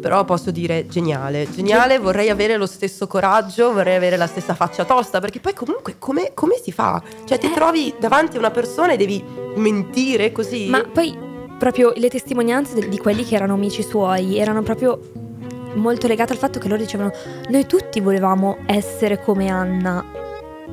Però 0.00 0.24
posso 0.24 0.50
dire 0.50 0.86
geniale, 0.86 1.48
geniale, 1.50 1.98
vorrei 1.98 2.30
avere 2.30 2.56
lo 2.56 2.66
stesso 2.66 3.06
coraggio, 3.06 3.72
vorrei 3.72 3.96
avere 3.96 4.16
la 4.16 4.28
stessa 4.28 4.54
faccia 4.54 4.84
tosta, 4.84 5.18
perché 5.20 5.40
poi 5.40 5.54
comunque 5.54 5.96
come, 5.98 6.30
come 6.34 6.56
si 6.62 6.70
fa? 6.70 7.02
Cioè 7.24 7.36
Eh. 7.36 7.40
ti 7.40 7.50
trovi 7.52 7.94
davanti 7.98 8.36
a 8.36 8.38
una 8.38 8.50
persona 8.50 8.92
e 8.92 8.96
devi 8.96 9.22
mentire 9.56 10.30
così? 10.30 10.68
Ma 10.68 10.84
poi 10.84 11.16
proprio 11.58 11.92
le 11.96 12.08
testimonianze 12.08 12.88
di 12.88 12.98
quelli 12.98 13.24
che 13.24 13.34
erano 13.34 13.54
amici 13.54 13.82
suoi 13.82 14.38
erano 14.38 14.62
proprio 14.62 15.00
molto 15.74 16.06
legate 16.06 16.32
al 16.32 16.38
fatto 16.38 16.60
che 16.60 16.68
loro 16.68 16.80
dicevano 16.80 17.10
noi 17.50 17.66
tutti 17.66 18.00
volevamo 18.00 18.58
essere 18.66 19.20
come 19.20 19.48
Anna, 19.48 20.04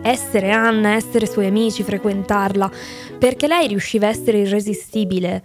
essere 0.05 0.51
Anna, 0.51 0.93
essere 0.93 1.25
suoi 1.25 1.47
amici, 1.47 1.81
frequentarla, 1.81 2.69
perché 3.17 3.47
lei 3.47 3.67
riusciva 3.67 4.05
a 4.05 4.09
essere 4.09 4.39
irresistibile. 4.39 5.41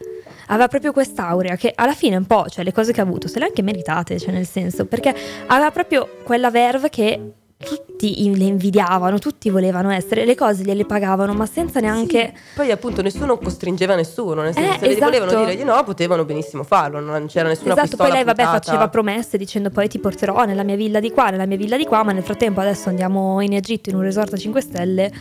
Aveva 0.48 0.68
proprio 0.68 0.92
quest'aurea 0.92 1.56
che 1.56 1.72
alla 1.74 1.94
fine 1.94 2.16
un 2.16 2.26
po', 2.26 2.46
cioè 2.48 2.64
le 2.64 2.72
cose 2.72 2.92
che 2.92 3.00
ha 3.00 3.04
avuto, 3.04 3.26
se 3.26 3.38
le 3.38 3.46
ha 3.46 3.48
anche 3.48 3.62
meritate, 3.62 4.18
cioè 4.18 4.32
nel 4.32 4.46
senso, 4.46 4.84
perché 4.84 5.14
aveva 5.46 5.70
proprio 5.70 6.08
quella 6.24 6.50
verve 6.50 6.90
che 6.90 7.20
tutti 7.62 8.34
le 8.36 8.44
invidiavano, 8.44 9.18
tutti 9.18 9.50
volevano 9.50 9.90
essere, 9.90 10.24
le 10.24 10.34
cose 10.34 10.62
gliele 10.62 10.86
pagavano, 10.86 11.34
ma 11.34 11.44
senza 11.46 11.80
neanche... 11.80 12.32
Poi 12.54 12.70
appunto 12.70 13.02
nessuno 13.02 13.36
costringeva 13.36 13.94
nessuno, 13.94 14.40
nel 14.42 14.54
senso 14.54 14.70
Eh, 14.74 14.78
se 14.78 14.86
le 14.86 14.92
esatto. 14.92 15.04
volevano 15.10 15.44
dire 15.44 15.56
di 15.56 15.64
no 15.64 15.82
potevano 15.84 16.24
benissimo 16.24 16.62
farlo, 16.62 17.00
non 17.00 17.26
c'era 17.26 17.48
nessuna 17.48 17.72
Esatto, 17.72 17.88
pistola 17.88 18.08
poi 18.08 18.16
lei 18.16 18.24
vabbè 18.24 18.42
puntata. 18.42 18.64
faceva 18.64 18.88
promesse 18.88 19.36
dicendo 19.36 19.70
poi 19.70 19.88
ti 19.88 19.98
porterò 19.98 20.44
nella 20.44 20.62
mia 20.64 20.76
villa 20.76 21.00
di 21.00 21.10
qua, 21.10 21.28
nella 21.28 21.46
mia 21.46 21.58
villa 21.58 21.76
di 21.76 21.84
qua, 21.84 22.02
ma 22.02 22.12
nel 22.12 22.22
frattempo 22.22 22.60
adesso 22.60 22.88
andiamo 22.88 23.40
in 23.42 23.52
Egitto 23.52 23.90
in 23.90 23.96
un 23.96 24.02
resort 24.02 24.32
a 24.32 24.36
5 24.38 24.60
stelle, 24.62 25.12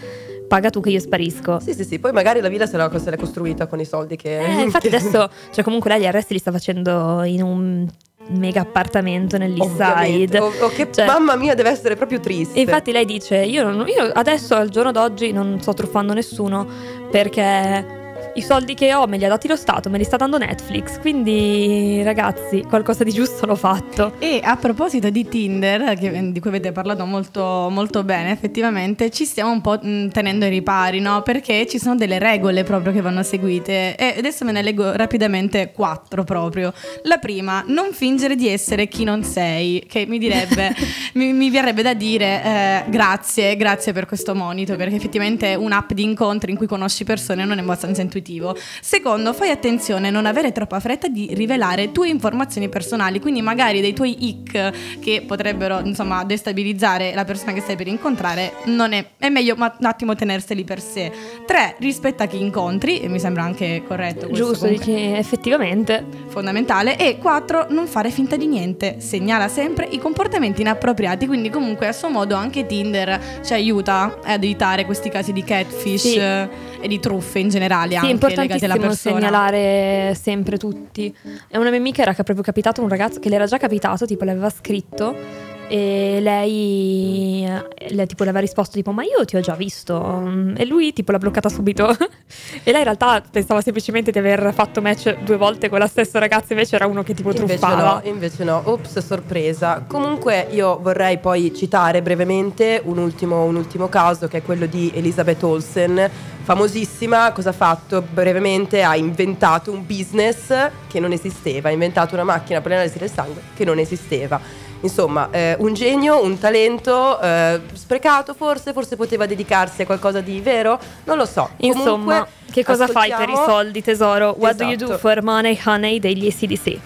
paga 0.47 0.69
tu 0.69 0.80
che 0.80 0.91
io 0.91 0.99
sparisco. 0.99 1.60
Sì, 1.60 1.73
sì, 1.73 1.84
sì, 1.84 1.99
poi 1.99 2.13
magari 2.13 2.39
la 2.39 2.47
villa 2.47 2.65
se 2.65 2.78
l'è 2.78 3.17
costruita 3.17 3.67
con 3.67 3.82
i 3.82 3.86
soldi 3.86 4.15
che... 4.15 4.39
Eh, 4.39 4.62
infatti 4.62 4.88
adesso, 4.93 5.30
cioè 5.52 5.63
comunque 5.63 5.89
lei 5.89 5.99
gli 5.99 6.06
arresti 6.06 6.34
li 6.34 6.39
sta 6.39 6.52
facendo 6.52 7.21
in 7.23 7.43
un 7.43 7.88
mega 8.29 8.61
appartamento 8.61 9.37
nell'East 9.37 9.71
Ovviamente. 9.71 10.37
Side. 10.37 10.39
O- 10.39 10.65
o 10.65 10.69
che 10.69 10.87
Cioè- 10.91 11.05
mamma 11.05 11.35
mia 11.35 11.55
deve 11.55 11.69
essere 11.69 11.95
proprio 11.95 12.19
triste. 12.19 12.57
E 12.57 12.61
infatti 12.61 12.91
lei 12.91 13.05
dice, 13.05 13.37
io, 13.37 13.69
non- 13.69 13.87
io 13.87 14.11
adesso 14.13 14.55
al 14.55 14.69
giorno 14.69 14.91
d'oggi 14.91 15.31
non 15.31 15.57
sto 15.61 15.73
truffando 15.73 16.13
nessuno 16.13 16.67
perché 17.11 17.97
i 18.39 18.41
soldi 18.41 18.73
che 18.73 18.93
ho 18.93 19.06
me 19.06 19.17
li 19.17 19.25
ha 19.25 19.28
dati 19.28 19.49
lo 19.49 19.58
Stato, 19.58 19.89
me 19.89 19.97
li 19.97 20.06
sta 20.06 20.15
dando 20.15 20.38
Netflix, 20.38 20.97
quindi 20.99 22.02
ragazzi 22.04 22.62
qualcosa 22.62 23.04
di 23.04 23.12
giusto 23.12 23.45
l'ho 23.45 23.56
fatto. 23.56 24.13
E 24.17 24.39
a 24.41 24.56
proposito 24.56 25.10
di 25.10 25.28
Tinder, 25.28 25.97
che- 25.97 26.32
di 26.32 26.39
cui 26.39 26.49
avete 26.49 26.71
parlato 26.71 27.06
molto, 27.06 27.67
molto 27.69 28.04
bene, 28.06 28.32
effettivamente 28.32 29.10
ci 29.10 29.25
stiamo 29.25 29.52
un 29.52 29.60
po' 29.60 29.78
mh, 29.82 30.08
tenendo 30.12 30.45
ai 30.45 30.52
ripari, 30.52 31.02
no? 31.02 31.21
Perché 31.21 31.67
ci 31.67 31.80
sono 31.80 31.95
delle 31.95 32.17
regole 32.17 32.63
proprio 32.63 32.93
che 32.93 33.02
vanno 33.02 33.23
seguite. 33.23 33.97
E 33.97 34.15
adesso 34.17 34.45
me 34.45 34.54
ne 34.54 34.62
leggo 34.62 34.95
rapidamente 34.95 35.71
quattro 35.73 36.23
proprio. 36.23 36.73
La 37.04 37.17
prima, 37.17 37.62
non 37.67 37.91
fingere 37.91 38.36
di 38.36 38.47
essere 38.47 38.88
chi 38.88 39.04
non 39.04 39.23
sei, 39.23 39.84
che 39.86 40.06
mi 40.08 40.17
direbbe, 40.17 40.73
mi, 41.15 41.34
mi 41.34 41.49
verrebbe 41.49 41.82
da 41.82 41.93
dire 41.93 42.41
eh, 42.43 42.84
grazie, 42.89 43.58
grazie 43.58 43.91
per 43.91 44.06
questo 44.06 44.34
monito, 44.34 44.78
perché 44.78 44.95
effettivamente 44.95 45.56
un'app 45.56 45.91
di 45.91 46.04
incontri 46.04 46.52
in 46.52 46.58
cui 46.58 46.67
conosci 46.67 47.04
persone 47.04 47.43
non 47.43 47.58
è 47.58 47.62
abbastanza 47.62 48.02
intuitivo. 48.29 48.55
Secondo, 48.81 49.33
fai 49.33 49.49
attenzione 49.49 50.07
a 50.09 50.11
non 50.11 50.25
avere 50.25 50.51
troppa 50.51 50.79
fretta 50.79 51.07
di 51.07 51.29
rivelare 51.33 51.91
tue 51.91 52.07
informazioni 52.09 52.69
personali, 52.69 53.19
quindi 53.19 53.41
magari 53.41 53.81
dei 53.81 53.93
tuoi 53.93 54.27
ic 54.27 54.99
che 54.99 55.23
potrebbero 55.25 55.79
insomma 55.79 56.23
destabilizzare 56.23 57.13
la 57.13 57.25
persona 57.25 57.53
che 57.53 57.61
stai 57.61 57.75
per 57.75 57.87
incontrare, 57.87 58.53
non 58.65 58.93
è, 58.93 59.05
è 59.17 59.29
meglio 59.29 59.55
ma- 59.55 59.75
un 59.77 59.85
attimo 59.85 60.15
tenerseli 60.15 60.63
per 60.63 60.79
sé. 60.81 61.11
3. 61.45 61.75
Rispetta 61.79 62.27
chi 62.27 62.39
incontri, 62.39 62.99
e 62.99 63.07
mi 63.07 63.19
sembra 63.19 63.43
anche 63.43 63.83
corretto 63.87 64.27
questo 64.27 64.45
Giusto, 64.45 64.65
comunque 64.65 64.93
dici, 64.93 65.11
effettivamente. 65.13 66.05
fondamentale 66.27 66.97
e 66.97 67.17
4 67.17 67.67
non 67.69 67.87
fare 67.87 68.11
finta 68.11 68.35
di 68.35 68.45
niente 68.45 68.99
segnala 68.99 69.47
sempre 69.47 69.87
i 69.89 69.97
comportamenti 69.97 70.61
inappropriati 70.61 71.25
quindi 71.25 71.49
comunque 71.49 71.87
a 71.87 71.91
suo 71.91 72.09
modo 72.09 72.35
anche 72.35 72.65
Tinder 72.65 73.39
ci 73.43 73.53
aiuta 73.53 74.19
ad 74.23 74.43
evitare 74.43 74.85
questi 74.85 75.09
casi 75.09 75.33
di 75.33 75.43
catfish 75.43 76.01
Sì. 76.01 76.17
e 76.19 76.87
di 76.87 76.99
truffe 76.99 77.39
in 77.39 77.49
generale 77.49 77.97
Sì, 77.99 78.09
è 78.10 78.13
importantissimo 78.13 78.93
segnalare 78.93 80.15
sempre 80.19 80.58
tutti. 80.58 81.13
E 81.48 81.58
una 81.58 81.69
mia 81.69 81.80
amica 81.80 82.02
era 82.02 82.13
che 82.13 82.24
proprio 82.24 82.43
capitato 82.43 82.82
un 82.82 82.89
ragazzo 82.89 83.19
che 83.19 83.30
le 83.30 83.36
era 83.36 83.45
già 83.45 83.58
capitato, 83.58 84.06
tipo 84.06 84.24
l'aveva 84.24 84.50
scritto 84.50 85.48
e 85.69 86.17
lei, 86.19 87.47
lei 87.89 88.08
tipo 88.08 88.23
le 88.23 88.29
aveva 88.29 88.39
risposto 88.39 88.73
tipo 88.73 88.91
ma 88.91 89.03
io 89.03 89.23
ti 89.23 89.36
ho 89.36 89.39
già 89.39 89.53
visto 89.53 90.27
e 90.58 90.65
lui 90.65 90.93
tipo 90.93 91.12
l'ha 91.12 91.19
bloccata 91.19 91.47
subito. 91.49 91.95
E 92.63 92.71
lei 92.71 92.79
in 92.79 92.84
realtà 92.84 93.23
pensava 93.29 93.62
semplicemente 93.62 94.12
di 94.12 94.19
aver 94.19 94.51
fatto 94.53 94.82
match 94.82 95.17
due 95.23 95.38
volte 95.38 95.69
con 95.69 95.79
la 95.79 95.88
stessa 95.88 96.19
ragazza 96.19 96.53
invece 96.53 96.75
era 96.75 96.86
uno 96.86 97.01
che 97.03 97.13
tipo 97.13 97.29
Invece 97.29 97.58
truffava. 97.58 98.01
no, 98.03 98.10
invece 98.10 98.43
no, 98.43 98.62
ops, 98.65 98.99
sorpresa. 98.99 99.84
Comunque 99.88 100.47
io 100.51 100.79
vorrei 100.79 101.17
poi 101.19 101.53
citare 101.55 102.01
brevemente 102.01 102.82
un 102.86 102.97
ultimo, 102.97 103.43
un 103.45 103.55
ultimo 103.55 103.88
caso 103.88 104.27
che 104.27 104.38
è 104.38 104.41
quello 104.43 104.65
di 104.65 104.91
Elizabeth 104.93 105.41
Olsen, 105.43 106.10
famosissima, 106.43 107.32
cosa 107.32 107.49
ha 107.49 107.53
fatto? 107.53 108.01
Brevemente 108.01 108.84
ha 108.84 108.95
inventato 108.95 109.71
un 109.71 109.86
business 109.86 110.53
che 110.88 110.99
non 110.99 111.12
esisteva, 111.12 111.69
ha 111.69 111.71
inventato 111.71 112.13
una 112.15 112.23
macchina 112.23 112.62
per 112.62 112.71
l'analisi 112.71 112.97
del 112.97 113.12
sangue 113.12 113.41
che 113.55 113.65
non 113.65 113.79
esisteva. 113.79 114.67
Insomma, 114.81 115.27
eh, 115.31 115.55
un 115.59 115.73
genio, 115.73 116.23
un 116.23 116.37
talento 116.39 117.19
eh, 117.19 117.59
sprecato 117.73 118.33
forse, 118.33 118.71
forse 118.71 118.95
poteva 118.95 119.25
dedicarsi 119.25 119.81
a 119.81 119.85
qualcosa 119.85 120.21
di 120.21 120.39
vero, 120.39 120.79
non 121.03 121.17
lo 121.17 121.25
so. 121.25 121.49
insomma 121.57 121.89
Comunque, 121.89 122.27
che 122.51 122.63
cosa 122.63 122.87
fai 122.87 123.09
per 123.09 123.19
i 123.29 123.31
ascoltiamo- 123.33 123.45
soldi 123.51 123.81
tesoro 123.83 124.35
what 124.37 124.55
do 124.55 124.63
you 124.63 124.75
do 124.77 124.85
Esatto. 124.85 124.99
for 124.99 125.21
money 125.21 125.59
honey 125.65 125.99
degli 125.99 126.27
ACDC 126.27 126.77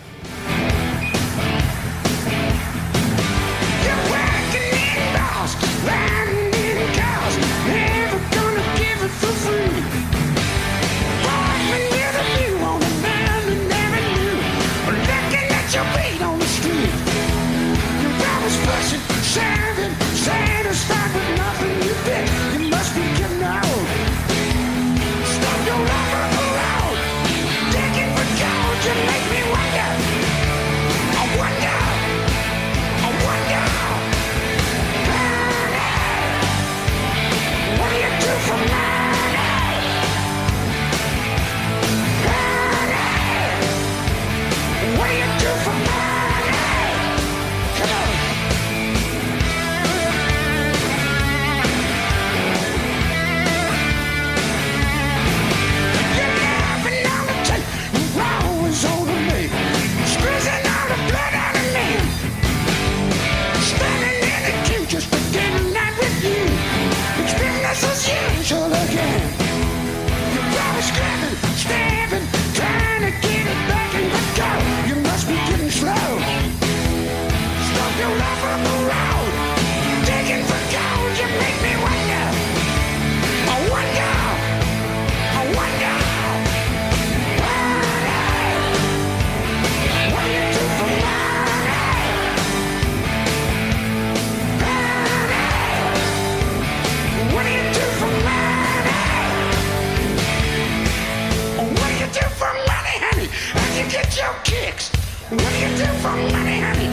What 105.34 105.52
do 105.52 105.58
you 105.58 105.78
do 105.78 105.86
for 106.04 106.16
money, 106.16 106.60
honey? 106.62 106.86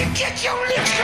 You 0.00 0.06
get 0.14 0.42
your 0.42 0.56
licks? 0.66 1.01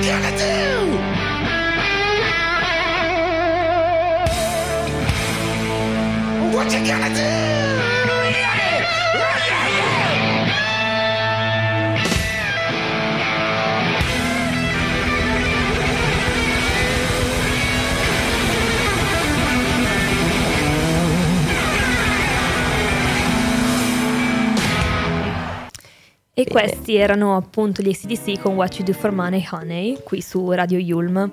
What 0.00 0.69
questi 26.50 26.96
erano 26.96 27.36
appunto 27.36 27.80
gli 27.82 27.88
ACDC 27.90 28.40
con 28.40 28.54
What 28.54 28.74
You 28.76 28.84
Do 28.84 28.92
For 28.92 29.12
Money 29.12 29.46
Honey 29.50 29.98
qui 30.02 30.20
su 30.20 30.50
Radio 30.50 30.78
Yulm. 30.78 31.30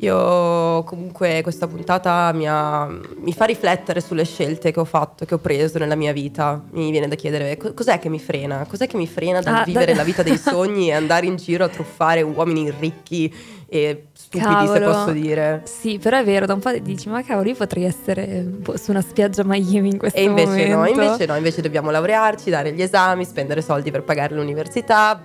Io 0.00 0.84
comunque 0.84 1.40
questa 1.42 1.66
puntata 1.66 2.32
mi, 2.32 2.46
ha- 2.48 2.86
mi 2.86 3.32
fa 3.32 3.46
riflettere 3.46 4.00
sulle 4.00 4.24
scelte 4.24 4.70
che 4.70 4.78
ho 4.78 4.84
fatto, 4.84 5.24
che 5.24 5.34
ho 5.34 5.38
preso 5.38 5.78
nella 5.78 5.96
mia 5.96 6.12
vita. 6.12 6.62
Mi 6.70 6.92
viene 6.92 7.08
da 7.08 7.16
chiedere 7.16 7.56
co- 7.56 7.74
cos'è 7.74 7.98
che 7.98 8.08
mi 8.08 8.20
frena? 8.20 8.64
Cos'è 8.68 8.86
che 8.86 8.96
mi 8.96 9.08
frena 9.08 9.40
dal 9.40 9.54
Ah, 9.56 9.64
vivere 9.64 9.86
da- 9.92 9.98
la 9.98 10.04
vita 10.04 10.22
dei 10.22 10.36
sogni 10.38 10.88
e 10.88 10.92
andare 10.92 11.26
in 11.26 11.34
giro 11.36 11.64
a 11.64 11.68
truffare 11.68 12.22
uomini 12.22 12.72
ricchi 12.78 13.34
e 13.68 14.06
stupidi, 14.28 14.66
se 14.66 14.72
Cavolo. 14.78 14.84
posso 14.92 15.10
dire. 15.12 15.62
Sì, 15.64 15.98
però 15.98 16.18
è 16.18 16.24
vero, 16.24 16.46
da 16.46 16.54
un 16.54 16.60
po' 16.60 16.70
dici, 16.78 17.08
ma 17.08 17.22
cavolo, 17.22 17.48
io 17.48 17.54
potrei 17.54 17.84
essere 17.84 18.26
boh, 18.46 18.76
su 18.76 18.90
una 18.90 19.00
spiaggia 19.00 19.42
a 19.42 19.44
Miami 19.46 19.88
in 19.90 19.98
questo 19.98 20.18
E 20.18 20.22
invece 20.24 20.48
momento. 20.68 20.76
no, 20.76 20.86
invece 20.86 21.26
no, 21.26 21.36
invece 21.36 21.60
dobbiamo 21.62 21.90
laurearci, 21.90 22.50
dare 22.50 22.72
gli 22.72 22.82
esami, 22.82 23.24
spendere 23.24 23.62
soldi 23.62 23.90
per 23.90 24.02
pagare 24.02 24.34
l'università, 24.34 25.20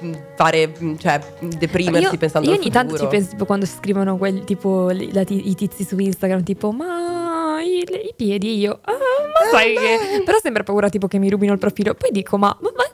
mh, 0.00 0.12
fare, 0.34 0.72
mh, 0.78 0.94
cioè, 0.96 1.20
deprimersi 1.40 2.12
io, 2.12 2.18
pensando 2.18 2.48
io 2.48 2.54
al 2.54 2.60
ogni 2.60 2.70
tanto 2.70 2.98
ci 2.98 3.06
penso 3.06 3.30
tipo 3.30 3.44
quando 3.44 3.66
scrivono 3.66 4.16
quel, 4.16 4.44
tipo 4.44 4.90
la 4.90 5.24
i 5.26 5.54
tizi 5.54 5.84
su 5.84 5.96
Instagram 5.98 6.42
tipo 6.42 6.70
ma 6.72 7.60
i, 7.62 7.78
i 7.80 8.12
piedi 8.14 8.58
io 8.58 8.78
ah, 8.82 8.92
ma 8.92 9.50
sai 9.50 9.74
che 9.74 10.22
però 10.24 10.38
sembra 10.42 10.62
paura 10.62 10.88
tipo 10.88 11.06
che 11.08 11.18
mi 11.18 11.28
rubino 11.30 11.52
il 11.52 11.58
profilo 11.58 11.94
poi 11.94 12.10
dico 12.12 12.36
ma, 12.36 12.54
ma, 12.60 12.70
ma- 12.76 12.84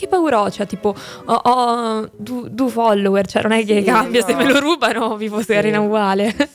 che 0.00 0.08
paura 0.08 0.40
ho 0.40 0.50
cioè 0.50 0.66
tipo 0.66 0.94
ho, 1.26 1.32
ho 1.34 2.08
due 2.16 2.48
due 2.50 2.68
follower 2.70 3.26
cioè 3.26 3.42
non 3.42 3.52
è 3.52 3.64
che 3.64 3.78
Sì, 3.80 3.84
cambia 3.84 4.24
se 4.24 4.32
no. 4.32 4.38
me 4.38 4.52
lo 4.52 4.58
rubano 4.60 5.16
vivo 5.16 5.42
serena 5.42 5.78
Sì. 5.78 5.84
uguale 5.84 6.34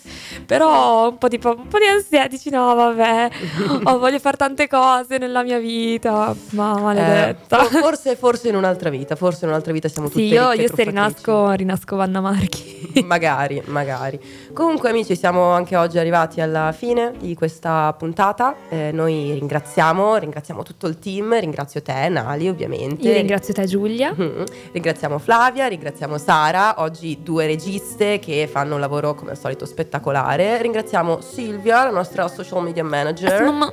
però 0.46 1.10
un 1.10 1.18
po' 1.18 1.28
tipo 1.28 1.50
un 1.56 1.68
po' 1.68 1.78
di 1.78 1.86
ansia 1.86 2.28
dici 2.28 2.50
no 2.50 2.74
vabbè 2.76 3.30
oh, 3.86 3.98
voglio 4.00 4.20
fare 4.20 4.38
tante 4.38 4.68
cose 4.68 5.18
nella 5.18 5.44
mia 5.44 5.58
vita 5.60 6.36
ma 6.52 6.76
Eh, 6.78 6.82
maledetta 6.82 7.64
for- 7.64 7.80
forse, 7.82 8.16
forse 8.16 8.50
in 8.50 8.56
un'altra 8.56 8.90
vita, 8.90 9.16
forse 9.16 9.46
in 9.46 9.52
un'altra 9.52 9.72
vita 9.72 9.88
siamo 9.88 10.08
tutti 10.10 10.28
sì 10.28 10.34
io, 10.34 10.52
io 10.52 10.68
se 10.74 10.84
rinasco 10.84 11.52
rinasco 11.52 11.96
Vanna 11.96 12.20
Marchi 12.22 12.74
magari, 13.06 13.62
magari. 13.66 14.18
Comunque, 14.54 14.90
amici, 14.90 15.18
siamo 15.18 15.50
anche 15.52 15.76
oggi 15.76 15.98
arrivati 16.00 16.40
alla 16.40 16.72
fine 16.72 17.12
di 17.20 17.36
questa 17.36 17.94
puntata. 17.98 18.56
Eh, 18.70 18.92
noi 18.94 19.34
ringraziamo, 19.34 20.16
ringraziamo 20.16 20.64
tutto 20.64 20.88
il 20.88 20.98
team, 20.98 21.38
ringrazio 21.38 21.82
te, 21.82 22.08
Nali, 22.08 22.48
ovviamente. 22.48 23.06
io 23.06 23.14
ringrazio 23.14 23.35
te 23.40 23.66
Giulia 23.66 24.14
Mhm. 24.16 24.44
Ringraziamo 24.72 25.18
Flavia, 25.20 25.68
ringraziamo 25.68 26.18
Sara, 26.18 26.76
oggi 26.82 27.20
due 27.22 27.46
registe 27.46 28.20
che 28.20 28.48
fanno 28.52 28.76
un 28.76 28.80
lavoro 28.80 29.16
come 29.16 29.32
al 29.32 29.38
solito 29.38 29.66
spettacolare. 29.66 30.62
Ringraziamo 30.62 31.22
Silvia, 31.22 31.84
la 31.84 31.92
nostra 31.92 32.28
social 32.28 32.64
media 32.64 32.84
manager. 32.84 33.44
Mamma. 33.44 33.72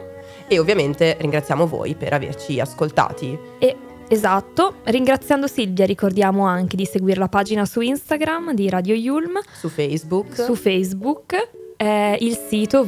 E 0.49 0.59
ovviamente 0.59 1.17
ringraziamo 1.21 1.67
voi 1.67 1.95
per 1.95 2.13
averci 2.13 2.61
ascoltati. 2.61 3.39
E 3.59 3.77
esatto, 4.09 4.75
ringraziando 4.85 5.47
Silvia 5.47 5.87
ricordiamo 5.87 6.45
anche 6.45 6.77
di 6.77 6.85
seguire 6.85 7.19
la 7.19 7.29
pagina 7.29 7.65
su 7.65 7.81
Instagram 7.81 8.53
di 8.53 8.69
Radio 8.69 8.95
Yulm, 8.95 9.41
su 9.53 9.69
Facebook. 9.69 10.35
su 10.35 10.55
Facebook, 10.55 11.49
eh, 11.77 12.17
il 12.21 12.37
sito 12.37 12.85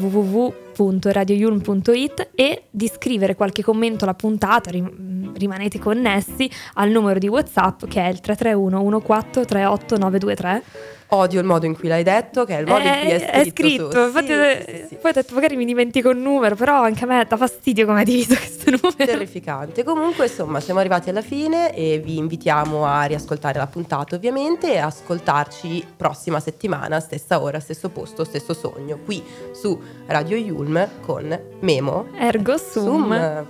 www.radioyulm.it 0.77 2.31
e 2.35 2.65
di 2.71 2.89
scrivere 2.89 3.35
qualche 3.35 3.63
commento 3.63 4.05
alla 4.05 4.15
puntata, 4.15 4.71
rim- 4.71 5.37
rimanete 5.37 5.79
connessi 5.79 6.51
al 6.75 6.91
numero 6.91 7.19
di 7.19 7.29
WhatsApp 7.29 7.85
che 7.87 8.01
è 8.03 8.09
il 8.09 8.21
331 8.21 9.01
14 9.01 9.47
38 9.47 9.97
923. 9.97 10.63
Odio 11.09 11.39
il 11.39 11.47
modo 11.47 11.67
in 11.67 11.77
cui 11.77 11.89
l'hai 11.89 12.03
detto, 12.03 12.45
che 12.45 12.57
è 12.57 12.61
il 12.61 12.67
modo 12.67 12.83
in 12.85 12.95
cui 13.01 13.11
è 13.11 13.19
scritto. 13.19 13.39
Eh, 13.39 13.51
scritto, 13.51 14.05
infatti 14.07 14.27
Sì, 14.27 14.33
eh, 14.33 14.65
sì, 14.67 14.87
sì. 14.89 14.95
poi 14.97 15.11
ho 15.11 15.15
detto 15.15 15.35
magari 15.35 15.57
mi 15.57 15.65
dimentico 15.65 16.11
il 16.11 16.19
numero, 16.19 16.57
però 16.57 16.83
anche 16.83 17.05
a 17.05 17.07
me 17.07 17.25
dà 17.29 17.37
fastidio 17.37 17.87
come 17.87 18.01
hai 18.01 18.05
diviso 18.05 18.35
questo 18.35 18.71
numero. 18.71 18.95
Terrificante. 18.97 19.85
Comunque, 19.85 20.27
insomma, 20.27 20.61
siamo 20.61 20.81
arrivati 20.81 21.11
alla 21.11 21.23
fine 21.23 21.73
e 21.75 22.01
vi 22.03 22.17
invitiamo 22.17 22.85
a 22.85 23.05
riascoltare 23.05 23.59
la 23.59 23.67
puntata, 23.67 24.17
ovviamente, 24.17 24.73
e 24.73 24.79
ascoltarci 24.79 25.85
prossima 25.97 26.41
settimana, 26.41 26.99
stessa 27.01 27.41
ora, 27.41 27.61
stesso 27.61 27.91
posto, 27.91 28.25
stesso 28.25 28.53
sogno, 28.55 28.99
qui 29.05 29.23
su 29.53 29.79
Radio 30.07 30.37
Yulm 30.65 30.89
con 31.03 31.39
Memo 31.61 32.07
Ergo 32.17 32.57
sum. 32.57 33.13
Sum. 33.13 33.47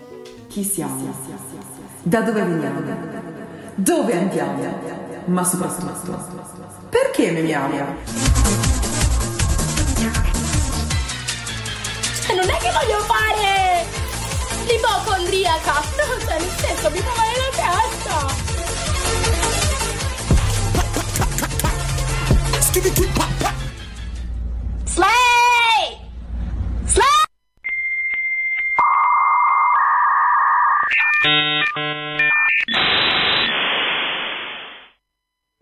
Chi 0.48 0.64
siamo? 0.64 1.14
Da 2.02 2.20
dove 2.20 2.42
veniamo? 2.42 2.80
Dove 3.76 4.18
andiamo? 4.18 4.62
Ma 5.26 5.44
soprattutto, 5.44 6.18
perché 6.90 7.30
memiamo? 7.30 7.76
Cioè, 12.20 12.34
non 12.34 12.48
è 12.48 12.56
che 12.58 12.70
voglio 12.72 12.98
fare 13.00 13.86
l'ipocondriaca. 14.66 15.82
No, 15.96 16.18
cioè, 16.20 16.38
nel 16.38 16.50
senso, 16.56 16.90
mi 16.90 16.98
fa 16.98 17.12
male 17.16 17.32
la 17.38 17.50
testa. 17.56 18.42
Slay! 24.86 25.53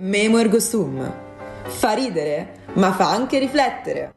Memo 0.03 0.39
ergo 0.39 0.59
sum. 0.59 1.15
Fa 1.65 1.93
ridere, 1.93 2.65
ma 2.75 2.93
fa 2.93 3.11
anche 3.11 3.39
riflettere. 3.39 4.15